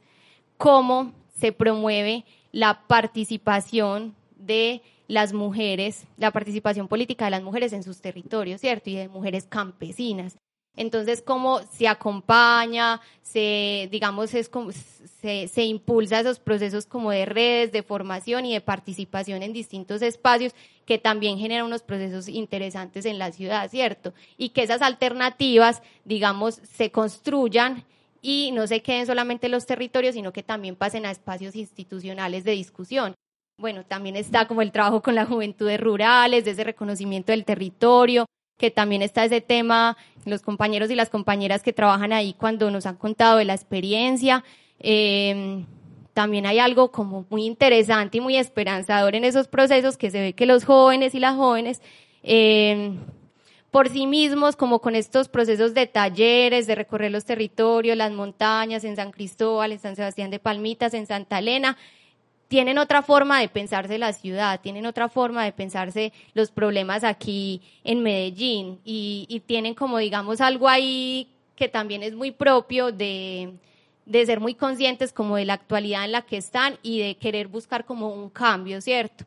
cómo 0.57 1.13
se 1.39 1.53
promueve 1.53 2.25
la 2.53 2.87
participación 2.87 4.15
de 4.37 4.83
las 5.09 5.33
mujeres, 5.33 6.07
la 6.17 6.31
participación 6.31 6.89
política 6.89 7.27
de 7.27 7.33
las 7.33 7.43
mujeres 7.43 7.73
en 7.73 7.83
sus 7.83 8.01
territorios, 8.01 8.61
¿cierto? 8.61 8.91
Y 8.91 8.97
de 8.97 9.09
mujeres 9.09 9.47
campesinas. 9.49 10.37
Entonces, 10.77 11.23
cómo 11.23 11.61
se 11.73 11.89
acompaña, 11.89 13.01
se, 13.23 13.89
digamos, 13.91 14.35
es 14.35 14.51
como, 14.51 14.73
se, 14.73 15.49
se, 15.49 15.65
impulsa 15.65 16.21
esos 16.21 16.39
procesos 16.39 16.85
como 16.85 17.11
de 17.11 17.25
redes, 17.25 17.73
de 17.73 17.83
formación 17.83 18.45
y 18.45 18.53
de 18.53 18.61
participación 18.61 19.43
en 19.43 19.55
distintos 19.55 20.03
espacios 20.03 20.55
que 20.85 20.99
también 20.99 21.39
generan 21.39 21.65
unos 21.65 21.83
procesos 21.83 22.29
interesantes 22.29 23.07
en 23.07 23.19
la 23.19 23.33
ciudad, 23.33 23.71
¿cierto? 23.71 24.13
Y 24.37 24.51
que 24.51 24.63
esas 24.63 24.83
alternativas, 24.83 25.83
digamos, 26.05 26.61
se 26.77 26.91
construyan 26.91 27.85
y 28.27 28.51
no 28.51 28.67
se 28.67 28.83
queden 28.83 29.07
solamente 29.07 29.49
los 29.49 29.67
territorios, 29.67 30.17
sino 30.17 30.33
que 30.33 30.43
también 30.43 30.75
pasen 30.75 31.07
a 31.07 31.13
espacios 31.13 31.55
institucionales 31.55 32.43
de 32.43 32.51
discusión. 32.51 33.15
Bueno, 33.57 33.85
también 33.87 34.17
está 34.17 34.49
como 34.49 34.63
el 34.63 34.73
trabajo 34.73 35.01
con 35.01 35.15
las 35.15 35.29
juventudes 35.29 35.81
rurales, 35.81 36.45
desde 36.45 36.65
reconocimiento 36.65 37.31
del 37.31 37.45
territorio, 37.45 38.27
que 38.59 38.73
también 38.73 39.03
está 39.03 39.25
ese 39.25 39.41
tema, 39.41 39.97
los 40.25 40.43
compañeros 40.43 40.91
y 40.91 40.97
las 40.97 41.09
compañeras 41.09 41.63
que 41.63 41.73
trabajan 41.73 42.13
ahí 42.13 42.35
cuando 42.35 42.69
nos 42.73 42.87
han 42.87 42.97
contado 42.97 43.39
de 43.39 43.45
la 43.45 43.55
experiencia. 43.55 44.43
Em, 44.81 45.65
también 46.13 46.47
hay 46.47 46.59
algo 46.59 46.91
como 46.91 47.27
muy 47.31 47.45
interesante 47.45 48.19
y 48.19 48.21
muy 48.21 48.37
esperanzador 48.37 49.15
en 49.15 49.23
esos 49.23 49.47
procesos 49.47 49.97
que 49.97 50.11
se 50.11 50.21
ve 50.21 50.33
que 50.33 50.47
los 50.47 50.65
jóvenes 50.65 51.15
y 51.15 51.21
las 51.21 51.37
jóvenes 51.37 51.81
eh, 52.25 52.99
por 53.77 53.91
sí 53.91 54.07
mismos, 54.07 54.57
como 54.57 54.79
con 54.79 54.95
estos 54.95 55.29
procesos 55.29 55.75
de 55.75 55.87
talleres, 55.87 56.67
de 56.67 56.75
recorrer 56.75 57.13
los 57.13 57.27
territorios, 57.27 57.95
las 57.95 58.11
montañas, 58.11 58.85
en 58.85 58.97
San 58.97 59.13
Cristóbal, 59.13 59.71
en 59.71 59.79
San 59.79 59.97
Sebastián 59.97 60.31
de 60.31 60.39
Palmitas, 60.39 60.95
en 60.95 61.07
Santa 61.07 61.41
Elena, 61.41 61.77
tienen 62.49 62.79
otra 62.79 63.03
forma 63.03 63.39
de 63.39 63.51
pensarse 63.51 63.99
la 63.99 64.15
ciudad, 64.15 64.63
tienen 64.63 64.87
otra 64.87 65.11
forma 65.11 65.45
de 65.45 65.53
pensarse 65.53 66.15
los 66.33 66.51
problemas 66.51 67.05
aquí 67.05 67.61
en 67.85 68.03
Medellín 68.03 68.81
y, 68.83 69.43
tienen 69.45 69.75
como 69.75 69.99
digamos 69.99 70.41
algo 70.41 70.71
ahí 70.71 71.29
que 71.55 71.69
también 71.69 72.03
es 72.03 72.15
muy 72.15 72.31
propio 72.31 72.93
de, 72.93 73.59
de 74.07 74.25
ser 74.25 74.41
muy 74.41 74.55
conscientes 74.55 75.13
como 75.13 75.37
de 75.37 75.45
la 75.45 75.53
actualidad 75.53 76.07
en 76.07 76.13
la 76.13 76.23
que 76.23 76.39
están 76.39 76.79
y 76.83 77.01
de 77.01 77.17
querer 77.17 77.49
buscar 77.49 77.85
como 77.85 78.09
un 78.09 78.31
cambio, 78.31 78.81
¿cierto? 78.81 79.27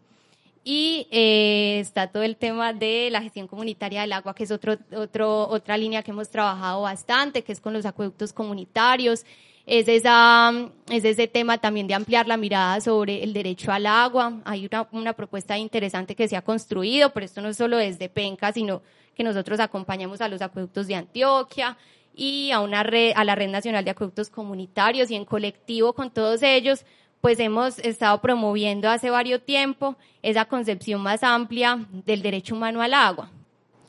Y 0.71 1.07
eh, 1.09 1.79
está 1.79 2.11
todo 2.11 2.21
el 2.21 2.35
tema 2.35 2.73
de 2.73 3.09
la 3.09 3.23
gestión 3.23 3.47
comunitaria 3.47 4.01
del 4.01 4.13
agua, 4.13 4.35
que 4.35 4.43
es 4.43 4.51
otro, 4.51 4.77
otro, 4.95 5.49
otra 5.49 5.75
línea 5.75 6.03
que 6.03 6.11
hemos 6.11 6.29
trabajado 6.29 6.83
bastante, 6.83 7.43
que 7.43 7.51
es 7.51 7.59
con 7.59 7.73
los 7.73 7.87
acueductos 7.87 8.33
comunitarios. 8.33 9.25
Es, 9.65 9.87
esa, 9.87 10.51
es 10.91 11.05
ese 11.05 11.27
tema 11.27 11.57
también 11.57 11.87
de 11.87 11.95
ampliar 11.95 12.27
la 12.27 12.37
mirada 12.37 12.79
sobre 12.81 13.23
el 13.23 13.33
derecho 13.33 13.71
al 13.71 13.87
agua. 13.87 14.41
Hay 14.45 14.67
una, 14.71 14.87
una 14.91 15.13
propuesta 15.13 15.57
interesante 15.57 16.13
que 16.15 16.27
se 16.27 16.37
ha 16.37 16.43
construido, 16.43 17.13
pero 17.13 17.25
esto 17.25 17.41
no 17.41 17.49
es 17.49 17.57
solo 17.57 17.77
desde 17.77 18.07
Penca, 18.07 18.53
sino 18.53 18.83
que 19.15 19.23
nosotros 19.23 19.59
acompañamos 19.59 20.21
a 20.21 20.29
los 20.29 20.39
acueductos 20.39 20.85
de 20.85 20.93
Antioquia 20.93 21.79
y 22.13 22.51
a, 22.51 22.59
una 22.59 22.83
red, 22.83 23.13
a 23.15 23.23
la 23.23 23.33
Red 23.33 23.49
Nacional 23.49 23.85
de 23.85 23.89
Acueductos 23.89 24.29
Comunitarios 24.29 25.09
y 25.09 25.15
en 25.15 25.25
colectivo 25.25 25.93
con 25.93 26.11
todos 26.11 26.43
ellos, 26.43 26.85
pues 27.21 27.39
hemos 27.39 27.79
estado 27.79 28.21
promoviendo 28.21 28.89
hace 28.89 29.09
varios 29.09 29.43
tiempo 29.43 29.95
esa 30.21 30.45
concepción 30.45 31.01
más 31.01 31.23
amplia 31.23 31.85
del 32.05 32.21
derecho 32.21 32.55
humano 32.55 32.81
al 32.81 32.93
agua. 32.93 33.31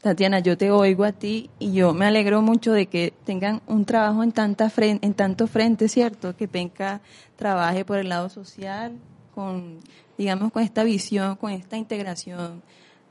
Tatiana, 0.00 0.38
yo 0.38 0.56
te 0.56 0.70
oigo 0.70 1.04
a 1.04 1.12
ti 1.12 1.50
y 1.58 1.72
yo 1.72 1.92
me 1.92 2.06
alegro 2.06 2.40
mucho 2.40 2.72
de 2.72 2.86
que 2.86 3.12
tengan 3.24 3.60
un 3.66 3.84
trabajo 3.84 4.22
en, 4.22 4.32
tanta 4.32 4.72
en 4.78 5.14
tanto 5.14 5.46
frente, 5.46 5.88
¿cierto? 5.88 6.34
Que 6.34 6.48
Penca 6.48 7.02
trabaje 7.36 7.84
por 7.84 7.98
el 7.98 8.08
lado 8.08 8.30
social, 8.30 8.94
con, 9.34 9.78
digamos, 10.16 10.52
con 10.52 10.62
esta 10.62 10.84
visión, 10.84 11.36
con 11.36 11.50
esta 11.50 11.76
integración 11.76 12.62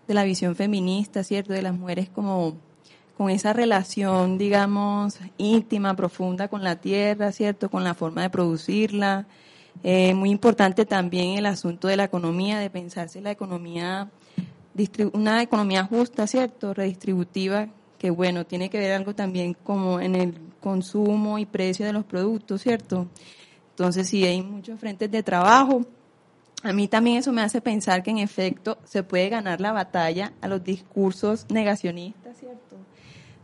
de 0.07 0.13
la 0.15 0.23
visión 0.23 0.55
feminista, 0.55 1.23
¿cierto? 1.23 1.53
De 1.53 1.61
las 1.61 1.77
mujeres 1.77 2.09
como 2.09 2.57
con 3.15 3.29
esa 3.29 3.53
relación, 3.53 4.39
digamos, 4.39 5.19
íntima, 5.37 5.95
profunda 5.95 6.47
con 6.47 6.63
la 6.63 6.77
tierra, 6.77 7.31
¿cierto? 7.31 7.69
Con 7.69 7.83
la 7.83 7.93
forma 7.93 8.23
de 8.23 8.31
producirla. 8.31 9.27
Eh, 9.83 10.13
muy 10.13 10.29
importante 10.29 10.85
también 10.85 11.37
el 11.37 11.45
asunto 11.45 11.87
de 11.87 11.97
la 11.97 12.03
economía, 12.03 12.59
de 12.59 12.69
pensarse 12.69 13.21
la 13.21 13.31
economía, 13.31 14.09
una 15.13 15.41
economía 15.41 15.85
justa, 15.85 16.27
¿cierto? 16.27 16.73
Redistributiva, 16.73 17.69
que 17.97 18.09
bueno, 18.09 18.45
tiene 18.45 18.69
que 18.69 18.77
ver 18.77 18.93
algo 18.93 19.15
también 19.15 19.55
como 19.63 19.99
en 19.99 20.15
el 20.15 20.33
consumo 20.61 21.39
y 21.39 21.45
precio 21.45 21.85
de 21.85 21.93
los 21.93 22.03
productos, 22.05 22.61
¿cierto? 22.61 23.07
Entonces, 23.71 24.07
sí, 24.09 24.25
hay 24.25 24.41
muchos 24.41 24.79
frentes 24.79 25.09
de 25.09 25.23
trabajo. 25.23 25.85
A 26.63 26.73
mí 26.73 26.89
también 26.89 27.17
eso 27.17 27.31
me 27.31 27.41
hace 27.41 27.61
pensar 27.61 28.03
que 28.03 28.11
en 28.11 28.17
efecto 28.17 28.77
se 28.83 29.03
puede 29.03 29.29
ganar 29.29 29.61
la 29.61 29.71
batalla 29.71 30.33
a 30.41 30.49
los 30.49 30.61
discursos 30.61 31.45
negacionistas, 31.49 32.37
¿cierto? 32.37 32.75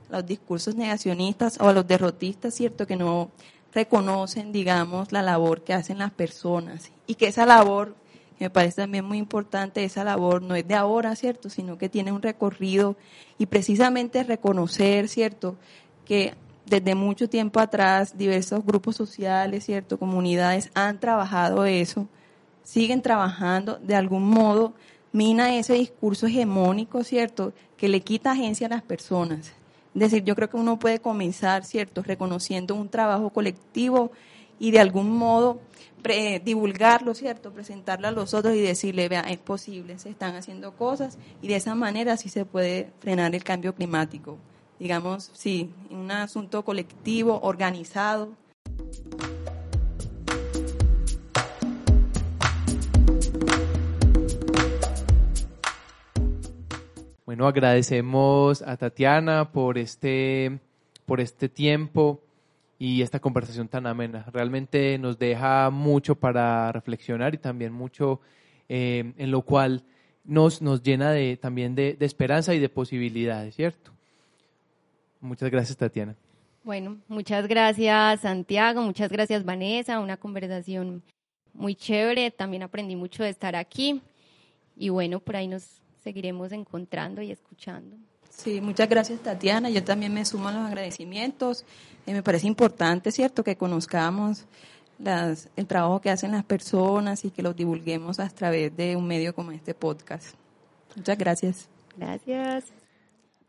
los 0.10 0.26
discursos 0.26 0.76
negacionistas 0.76 1.60
o 1.60 1.68
a 1.68 1.74
los 1.74 1.88
derrotistas, 1.88 2.54
¿cierto? 2.54 2.86
Que 2.86 2.96
no 2.96 3.32
reconocen, 3.76 4.54
digamos, 4.54 5.12
la 5.12 5.22
labor 5.22 5.64
que 5.64 5.74
hacen 5.74 6.00
las 6.00 6.12
personas 6.12 6.92
y 7.06 7.16
que 7.16 7.28
esa 7.28 7.46
labor, 7.46 7.94
que 8.40 8.46
me 8.46 8.50
parece 8.50 8.78
también 8.78 9.04
muy 9.04 9.18
importante, 9.18 9.84
esa 9.84 10.06
labor 10.06 10.42
no 10.42 10.56
es 10.56 10.66
de 10.66 10.76
ahora, 10.76 11.16
¿cierto? 11.16 11.50
Sino 11.50 11.78
que 11.78 11.90
tiene 11.90 12.14
un 12.14 12.22
recorrido 12.22 12.96
y 13.38 13.48
precisamente 13.48 14.24
reconocer, 14.24 15.10
¿cierto? 15.10 15.58
Que 16.06 16.34
desde 16.66 16.96
mucho 16.96 17.30
tiempo 17.30 17.60
atrás 17.60 18.18
diversos 18.18 18.66
grupos 18.66 18.96
sociales, 18.96 19.66
¿cierto? 19.66 20.00
Comunidades 20.00 20.72
han 20.74 21.02
trabajado 21.02 21.66
eso, 21.66 22.08
siguen 22.64 23.02
trabajando, 23.02 23.78
de 23.80 23.96
algún 23.96 24.28
modo 24.30 24.74
mina 25.12 25.56
ese 25.56 25.74
discurso 25.74 26.28
hegemónico, 26.28 27.04
¿cierto? 27.04 27.54
Que 27.76 27.90
le 27.90 28.00
quita 28.00 28.32
agencia 28.32 28.68
a 28.68 28.70
las 28.70 28.84
personas. 28.84 29.54
Decir, 29.96 30.24
yo 30.24 30.36
creo 30.36 30.50
que 30.50 30.58
uno 30.58 30.78
puede 30.78 31.00
comenzar, 31.00 31.66
¿cierto?, 31.66 32.04
reconociendo 32.04 32.76
un 32.76 32.90
trabajo 32.90 33.30
colectivo 33.32 34.12
y 34.60 34.72
de 34.72 34.80
algún 34.80 35.10
modo 35.10 35.60
divulgarlo, 36.44 37.16
¿cierto?, 37.16 37.52
presentarlo 37.52 38.08
a 38.08 38.12
los 38.12 38.36
otros 38.36 38.54
y 38.56 38.62
decirle, 38.62 39.10
vea, 39.10 39.22
es 39.22 39.40
posible, 39.40 39.98
se 39.98 40.10
están 40.10 40.36
haciendo 40.36 40.74
cosas 40.74 41.18
y 41.42 41.48
de 41.48 41.56
esa 41.56 41.74
manera 41.74 42.18
sí 42.18 42.30
se 42.30 42.46
puede 42.46 42.92
frenar 43.00 43.34
el 43.34 43.44
cambio 43.44 43.74
climático. 43.74 44.38
Digamos, 44.78 45.32
sí, 45.34 45.72
un 45.90 46.12
asunto 46.12 46.64
colectivo, 46.64 47.40
organizado. 47.42 48.34
Bueno, 57.36 57.50
agradecemos 57.50 58.62
a 58.62 58.78
Tatiana 58.78 59.52
por 59.52 59.78
este, 59.78 60.58
por 61.06 61.20
este 61.20 61.50
tiempo 61.50 62.24
y 62.80 63.02
esta 63.02 63.20
conversación 63.20 63.68
tan 63.68 63.88
amena. 63.88 64.26
Realmente 64.32 64.98
nos 65.00 65.20
deja 65.20 65.70
mucho 65.70 66.16
para 66.16 66.72
reflexionar 66.72 67.36
y 67.36 67.38
también 67.38 67.74
mucho 67.74 68.22
eh, 68.70 69.12
en 69.18 69.32
lo 69.32 69.42
cual 69.42 69.84
nos, 70.24 70.62
nos 70.62 70.82
llena 70.82 71.12
de, 71.12 71.36
también 71.36 71.76
de, 71.76 71.96
de 71.96 72.06
esperanza 72.06 72.54
y 72.54 72.60
de 72.60 72.70
posibilidades, 72.70 73.54
¿cierto? 73.54 73.92
Muchas 75.20 75.52
gracias, 75.52 75.76
Tatiana. 75.76 76.16
Bueno, 76.64 77.00
muchas 77.10 77.48
gracias, 77.50 78.22
Santiago. 78.22 78.82
Muchas 78.82 79.12
gracias, 79.12 79.44
Vanessa. 79.44 80.00
Una 80.00 80.16
conversación 80.16 81.04
muy 81.54 81.76
chévere. 81.76 82.32
También 82.32 82.64
aprendí 82.64 82.96
mucho 82.96 83.24
de 83.24 83.30
estar 83.30 83.58
aquí. 83.58 84.02
Y 84.78 84.88
bueno, 84.88 85.20
por 85.20 85.36
ahí 85.36 85.50
nos 85.50 85.82
seguiremos 86.06 86.52
encontrando 86.52 87.24
y 87.24 87.32
escuchando. 87.32 87.98
Sí, 88.30 88.62
muchas 88.62 88.88
gracias 88.88 89.20
Tatiana. 89.22 89.72
Yo 89.72 89.84
también 89.84 90.14
me 90.14 90.24
sumo 90.24 90.50
a 90.50 90.52
los 90.52 90.62
agradecimientos. 90.62 91.66
Eh, 92.06 92.14
me 92.14 92.22
parece 92.22 92.46
importante, 92.46 93.12
¿cierto?, 93.12 93.44
que 93.44 93.56
conozcamos 93.56 94.46
las, 95.00 95.50
el 95.56 95.66
trabajo 95.66 96.00
que 96.02 96.12
hacen 96.12 96.32
las 96.32 96.44
personas 96.46 97.26
y 97.26 97.32
que 97.32 97.42
lo 97.42 97.54
divulguemos 97.54 98.20
a 98.20 98.30
través 98.30 98.78
de 98.78 98.96
un 98.96 99.08
medio 99.08 99.34
como 99.34 99.52
este 99.52 99.74
podcast. 99.74 100.36
Muchas 100.96 101.18
gracias. 101.18 101.70
Gracias. 101.98 102.66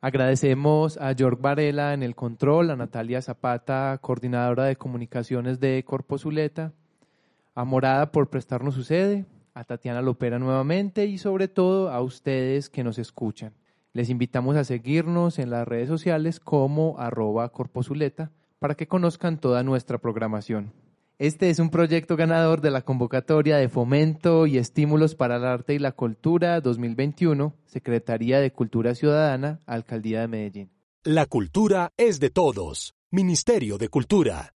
Agradecemos 0.01 0.97
a 0.97 1.13
York 1.13 1.39
Varela 1.39 1.93
en 1.93 2.03
el 2.03 2.15
control, 2.15 2.71
a 2.71 2.77
Natalia 2.77 3.21
Zapata, 3.21 3.99
coordinadora 4.01 4.65
de 4.65 4.77
comunicaciones 4.77 5.61
de 5.61 5.85
Corpo 5.85 6.17
Zuleta, 6.17 6.73
a 7.55 7.65
Morada 7.65 8.13
por 8.13 8.29
prestarnos 8.29 8.75
su 8.75 8.83
sede, 8.83 9.27
a 9.57 9.65
Tatiana 9.65 10.03
Lopera 10.03 10.39
nuevamente 10.39 11.07
y 11.07 11.17
sobre 11.17 11.49
todo 11.49 11.91
a 11.91 12.03
ustedes 12.03 12.69
que 12.69 12.85
nos 12.85 12.99
escuchan. 12.99 13.55
Les 13.95 14.11
invitamos 14.11 14.55
a 14.57 14.65
seguirnos 14.65 15.39
en 15.39 15.49
las 15.49 15.67
redes 15.67 15.89
sociales 15.89 16.41
como 16.41 16.99
arroba 16.99 17.49
corposuleta 17.49 18.31
para 18.59 18.75
que 18.75 18.87
conozcan 18.87 19.41
toda 19.41 19.63
nuestra 19.63 19.97
programación. 19.97 20.75
Este 21.19 21.49
es 21.49 21.59
un 21.59 21.71
proyecto 21.71 22.17
ganador 22.17 22.61
de 22.61 22.71
la 22.71 22.83
convocatoria 22.83 23.57
de 23.57 23.71
fomento 23.71 24.47
y 24.47 24.59
estímulos 24.59 25.15
para 25.15 25.37
el 25.37 25.45
arte 25.47 25.73
y 25.73 25.79
la 25.79 25.93
cultura 25.93 26.61
2021, 26.61 27.55
Secretaría 27.65 28.41
de 28.41 28.53
Cultura 28.53 28.95
Ciudadana, 28.95 29.61
Alcaldía 29.65 30.21
de 30.21 30.29
Medellín. 30.29 30.71
La 31.03 31.25
cultura 31.25 31.93
es 31.97 32.21
de 32.21 32.29
todos. 32.29 32.95
Ministerio 33.11 33.79
de 33.79 33.89
Cultura. 33.89 34.56